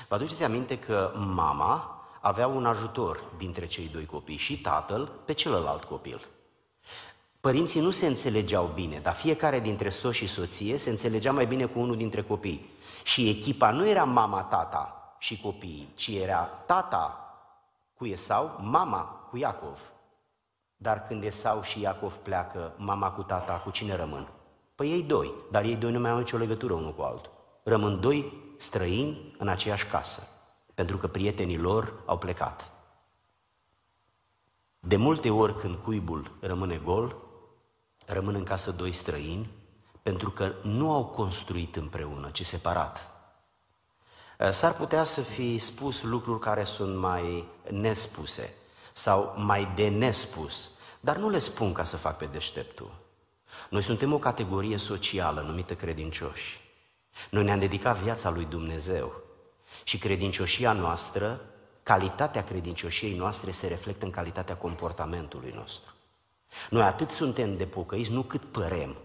Vă 0.08 0.16
aduceți 0.16 0.44
aminte 0.44 0.80
că 0.80 1.12
mama 1.16 1.95
avea 2.26 2.48
un 2.48 2.66
ajutor 2.66 3.24
dintre 3.38 3.66
cei 3.66 3.88
doi 3.88 4.06
copii 4.06 4.38
și 4.38 4.62
tatăl 4.62 5.12
pe 5.26 5.34
celălalt 5.34 5.84
copil. 5.84 6.28
Părinții 7.40 7.82
nu 7.82 7.92
se 7.92 8.08
înțelegeau 8.08 8.72
bine, 8.74 9.00
dar 9.00 9.14
fiecare 9.14 9.60
dintre 9.60 9.90
soț 9.90 10.14
și 10.14 10.28
soție 10.28 10.78
se 10.78 10.90
înțelegea 10.90 11.32
mai 11.32 11.46
bine 11.46 11.66
cu 11.66 11.80
unul 11.80 11.98
dintre 11.98 12.22
copii. 12.22 12.70
Și 13.04 13.30
echipa 13.30 13.72
nu 13.72 13.88
era 13.88 14.04
mama, 14.04 14.42
tata 14.42 15.16
și 15.20 15.42
copiii, 15.42 15.90
ci 15.96 16.08
era 16.08 16.50
tata 16.66 17.36
cu 17.94 18.06
Esau, 18.06 18.60
mama 18.62 19.28
cu 19.30 19.38
Iacov. 19.38 19.80
Dar 20.76 21.08
când 21.08 21.24
Esau 21.24 21.62
și 21.62 21.82
Iacov 21.82 22.14
pleacă, 22.14 22.74
mama 22.78 23.12
cu 23.12 23.22
tata, 23.22 23.54
cu 23.54 23.70
cine 23.70 23.96
rămân? 23.96 24.28
Păi 24.76 24.92
ei 24.92 25.04
doi, 25.04 25.32
dar 25.52 25.64
ei 25.64 25.76
doi 25.76 25.92
nu 25.92 26.00
mai 26.00 26.12
au 26.12 26.18
nicio 26.18 26.38
legătură 26.38 26.74
unul 26.74 26.94
cu 26.94 27.02
altul. 27.02 27.32
Rămân 27.64 28.00
doi 28.00 28.34
străini 28.58 29.36
în 29.38 29.48
aceeași 29.48 29.86
casă 29.86 30.28
pentru 30.76 30.98
că 30.98 31.08
prietenii 31.08 31.58
lor 31.58 31.94
au 32.06 32.18
plecat. 32.18 32.72
De 34.80 34.96
multe 34.96 35.30
ori 35.30 35.56
când 35.56 35.76
cuibul 35.76 36.32
rămâne 36.40 36.78
gol, 36.78 37.16
rămân 38.06 38.36
în 38.36 38.44
casă 38.44 38.72
doi 38.72 38.92
străini, 38.92 39.50
pentru 40.04 40.30
că 40.30 40.54
nu 40.64 40.94
au 40.94 41.06
construit 41.06 41.76
împreună, 41.76 42.30
ci 42.30 42.46
separat. 42.46 43.12
Eh, 44.38 44.52
s-ar 44.52 44.76
putea 44.76 45.04
să 45.04 45.22
fi 45.22 45.58
spus 45.58 46.04
lucruri 46.04 46.40
care 46.40 46.64
sunt 46.64 46.98
mai 46.98 47.46
nespuse 47.70 48.56
sau 48.94 49.34
mai 49.38 49.72
de 49.76 49.88
nespus, 49.88 50.70
dar 51.00 51.18
nu 51.18 51.30
le 51.30 51.40
spun 51.40 51.74
ca 51.74 51.84
să 51.84 51.98
fac 51.98 52.18
pe 52.18 52.26
deșteptul. 52.26 52.92
Noi 53.70 53.84
suntem 53.84 54.14
o 54.14 54.20
categorie 54.20 54.78
socială 54.78 55.42
numită 55.42 55.76
credincioși. 55.76 56.60
Noi 57.30 57.44
ne-am 57.44 57.60
dedicat 57.60 57.98
viața 57.98 58.30
lui 58.30 58.46
Dumnezeu. 58.46 59.25
Și 59.84 59.98
credincioșia 59.98 60.74
noastră, 60.74 61.42
calitatea 61.84 62.44
credincioșiei 62.44 63.18
noastre 63.18 63.52
se 63.52 63.68
reflectă 63.68 64.06
în 64.06 64.12
calitatea 64.12 64.56
comportamentului 64.56 65.54
nostru. 65.56 65.94
Noi 66.70 66.82
atât 66.82 67.10
suntem 67.10 67.58
de 67.58 67.66
pocăiți, 67.66 68.12
nu 68.12 68.22
cât 68.22 68.42
părem. 68.42 68.96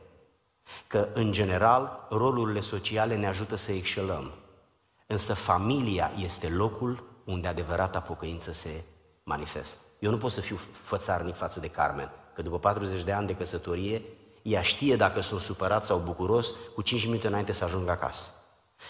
Că, 0.86 1.08
în 1.12 1.32
general, 1.32 2.06
rolurile 2.10 2.60
sociale 2.60 3.16
ne 3.16 3.26
ajută 3.26 3.56
să 3.56 3.72
excelăm. 3.72 4.32
Însă 5.06 5.34
familia 5.34 6.12
este 6.16 6.48
locul 6.48 7.04
unde 7.24 7.48
adevărata 7.48 8.00
pocăință 8.00 8.52
se 8.52 8.84
manifestă. 9.22 9.78
Eu 9.98 10.10
nu 10.10 10.18
pot 10.18 10.30
să 10.30 10.40
fiu 10.40 10.56
fățarnic 10.70 11.34
față 11.34 11.60
de 11.60 11.68
Carmen, 11.68 12.10
că 12.34 12.42
după 12.42 12.58
40 12.58 13.02
de 13.02 13.12
ani 13.12 13.26
de 13.26 13.34
căsătorie, 13.34 14.02
ea 14.42 14.62
știe 14.62 14.96
dacă 14.96 15.20
sunt 15.20 15.40
supărat 15.40 15.84
sau 15.84 15.98
bucuros 15.98 16.54
cu 16.74 16.82
5 16.82 17.04
minute 17.04 17.26
înainte 17.26 17.52
să 17.52 17.64
ajung 17.64 17.88
acasă. 17.88 18.30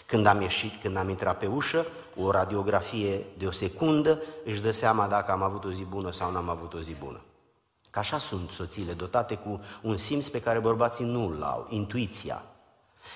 Când 0.07 0.27
am 0.27 0.41
ieșit, 0.41 0.81
când 0.81 0.97
am 0.97 1.09
intrat 1.09 1.39
pe 1.39 1.47
ușă, 1.47 1.87
o 2.17 2.31
radiografie 2.31 3.27
de 3.39 3.47
o 3.47 3.51
secundă 3.51 4.23
își 4.45 4.61
dă 4.61 4.71
seama 4.71 5.07
dacă 5.07 5.33
am 5.33 5.43
avut 5.43 5.65
o 5.65 5.73
zi 5.73 5.85
bună 5.85 6.13
sau 6.13 6.31
nu 6.31 6.37
am 6.37 6.49
avut 6.49 6.75
o 6.75 6.81
zi 6.81 6.93
bună. 6.93 7.21
Că 7.91 7.99
așa 7.99 8.19
sunt 8.19 8.51
soțiile, 8.51 8.93
dotate 8.93 9.35
cu 9.35 9.61
un 9.83 9.97
simț 9.97 10.27
pe 10.27 10.41
care 10.41 10.59
bărbații 10.59 11.05
nu 11.05 11.27
îl 11.27 11.43
au, 11.43 11.67
intuiția. 11.69 12.43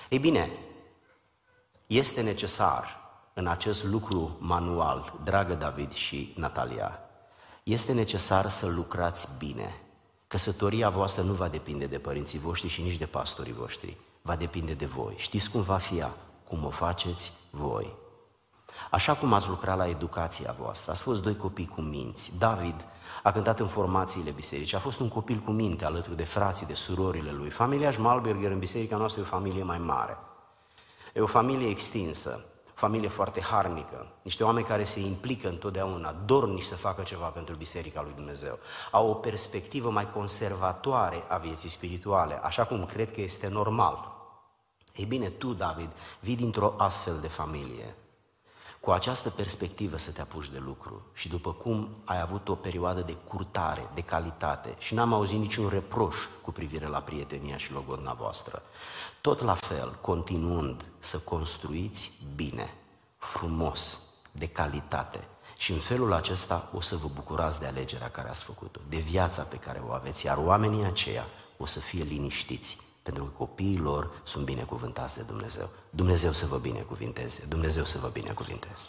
Ei 0.09 0.19
bine, 0.19 0.51
este 1.87 2.21
necesar 2.21 3.03
în 3.33 3.47
acest 3.47 3.83
lucru 3.83 4.37
manual, 4.39 5.13
dragă 5.23 5.53
David 5.53 5.93
și 5.93 6.33
Natalia, 6.37 6.99
este 7.63 7.93
necesar 7.93 8.49
să 8.49 8.65
lucrați 8.65 9.27
bine. 9.37 9.79
Căsătoria 10.27 10.89
voastră 10.89 11.21
nu 11.21 11.33
va 11.33 11.47
depinde 11.47 11.85
de 11.85 11.99
părinții 11.99 12.39
voștri 12.39 12.69
și 12.69 12.81
nici 12.81 12.97
de 12.97 13.05
pastorii 13.05 13.53
voștri. 13.53 13.97
Va 14.21 14.35
depinde 14.35 14.73
de 14.73 14.85
voi. 14.85 15.13
Știți 15.17 15.49
cum 15.49 15.61
va 15.61 15.77
fi 15.77 15.97
ea? 15.97 16.15
Cum 16.55 16.65
o 16.65 16.69
faceți 16.69 17.31
voi. 17.49 17.95
Așa 18.91 19.13
cum 19.13 19.33
ați 19.33 19.49
lucrat 19.49 19.77
la 19.77 19.87
educația 19.87 20.55
voastră, 20.59 20.91
ați 20.91 21.01
fost 21.01 21.21
doi 21.21 21.35
copii 21.35 21.67
cu 21.67 21.81
minți. 21.81 22.31
David 22.37 22.85
a 23.23 23.31
cântat 23.31 23.59
în 23.59 23.67
formațiile 23.67 24.31
bisericii, 24.31 24.77
a 24.77 24.79
fost 24.79 24.99
un 24.99 25.09
copil 25.09 25.37
cu 25.37 25.51
minte 25.51 25.85
alături 25.85 26.15
de 26.15 26.23
frații, 26.23 26.65
de 26.65 26.73
surorile 26.73 27.31
lui. 27.31 27.49
Familia 27.49 27.91
Schmalberger 27.91 28.51
în 28.51 28.59
biserica 28.59 28.97
noastră 28.97 29.21
e 29.21 29.23
o 29.23 29.27
familie 29.27 29.63
mai 29.63 29.77
mare. 29.77 30.17
E 31.13 31.21
o 31.21 31.27
familie 31.27 31.69
extinsă, 31.69 32.45
o 32.67 32.71
familie 32.73 33.09
foarte 33.09 33.41
harnică, 33.41 34.07
niște 34.21 34.43
oameni 34.43 34.65
care 34.65 34.83
se 34.83 34.99
implică 34.99 35.47
întotdeauna, 35.47 36.15
dornici 36.25 36.63
să 36.63 36.75
facă 36.75 37.01
ceva 37.01 37.25
pentru 37.25 37.55
Biserica 37.55 38.01
lui 38.01 38.13
Dumnezeu. 38.15 38.59
Au 38.91 39.09
o 39.09 39.13
perspectivă 39.13 39.89
mai 39.89 40.11
conservatoare 40.11 41.23
a 41.27 41.37
vieții 41.37 41.69
spirituale, 41.69 42.39
așa 42.43 42.65
cum 42.65 42.85
cred 42.85 43.11
că 43.11 43.21
este 43.21 43.47
normal. 43.47 44.14
Ei 44.95 45.05
bine, 45.05 45.29
tu, 45.29 45.53
David, 45.53 45.89
vii 46.19 46.35
dintr-o 46.35 46.73
astfel 46.77 47.17
de 47.21 47.27
familie, 47.27 47.95
cu 48.79 48.91
această 48.91 49.29
perspectivă 49.29 49.97
să 49.97 50.11
te 50.11 50.21
apuci 50.21 50.49
de 50.49 50.57
lucru 50.57 51.01
și 51.13 51.27
după 51.27 51.53
cum 51.53 51.89
ai 52.03 52.21
avut 52.21 52.49
o 52.49 52.55
perioadă 52.55 53.01
de 53.01 53.13
curtare, 53.13 53.89
de 53.93 54.01
calitate 54.01 54.75
și 54.79 54.93
n-am 54.93 55.13
auzit 55.13 55.39
niciun 55.39 55.69
reproș 55.69 56.15
cu 56.41 56.51
privire 56.51 56.87
la 56.87 56.99
prietenia 56.99 57.57
și 57.57 57.71
logodna 57.71 58.13
voastră, 58.13 58.63
tot 59.21 59.41
la 59.41 59.53
fel, 59.53 59.97
continuând 60.01 60.85
să 60.99 61.19
construiți 61.19 62.11
bine, 62.35 62.73
frumos, 63.17 63.99
de 64.31 64.47
calitate, 64.47 65.27
și 65.57 65.71
în 65.71 65.79
felul 65.79 66.13
acesta 66.13 66.69
o 66.73 66.81
să 66.81 66.95
vă 66.95 67.07
bucurați 67.13 67.59
de 67.59 67.65
alegerea 67.65 68.09
care 68.09 68.29
ați 68.29 68.43
făcut-o, 68.43 68.79
de 68.89 68.97
viața 68.97 69.41
pe 69.41 69.57
care 69.57 69.81
o 69.87 69.91
aveți, 69.91 70.25
iar 70.25 70.37
oamenii 70.37 70.85
aceia 70.85 71.25
o 71.57 71.65
să 71.65 71.79
fie 71.79 72.03
liniștiți 72.03 72.84
pentru 73.05 73.23
că 73.23 73.29
copiii 73.29 73.77
lor 73.77 74.21
sunt 74.23 74.45
binecuvântați 74.45 75.15
de 75.17 75.21
Dumnezeu. 75.21 75.69
Dumnezeu 75.89 76.31
să 76.31 76.45
vă 76.45 76.57
binecuvinteze, 76.57 77.45
Dumnezeu 77.47 77.83
să 77.83 77.97
vă 77.97 78.09
binecuvinteze. 78.13 78.83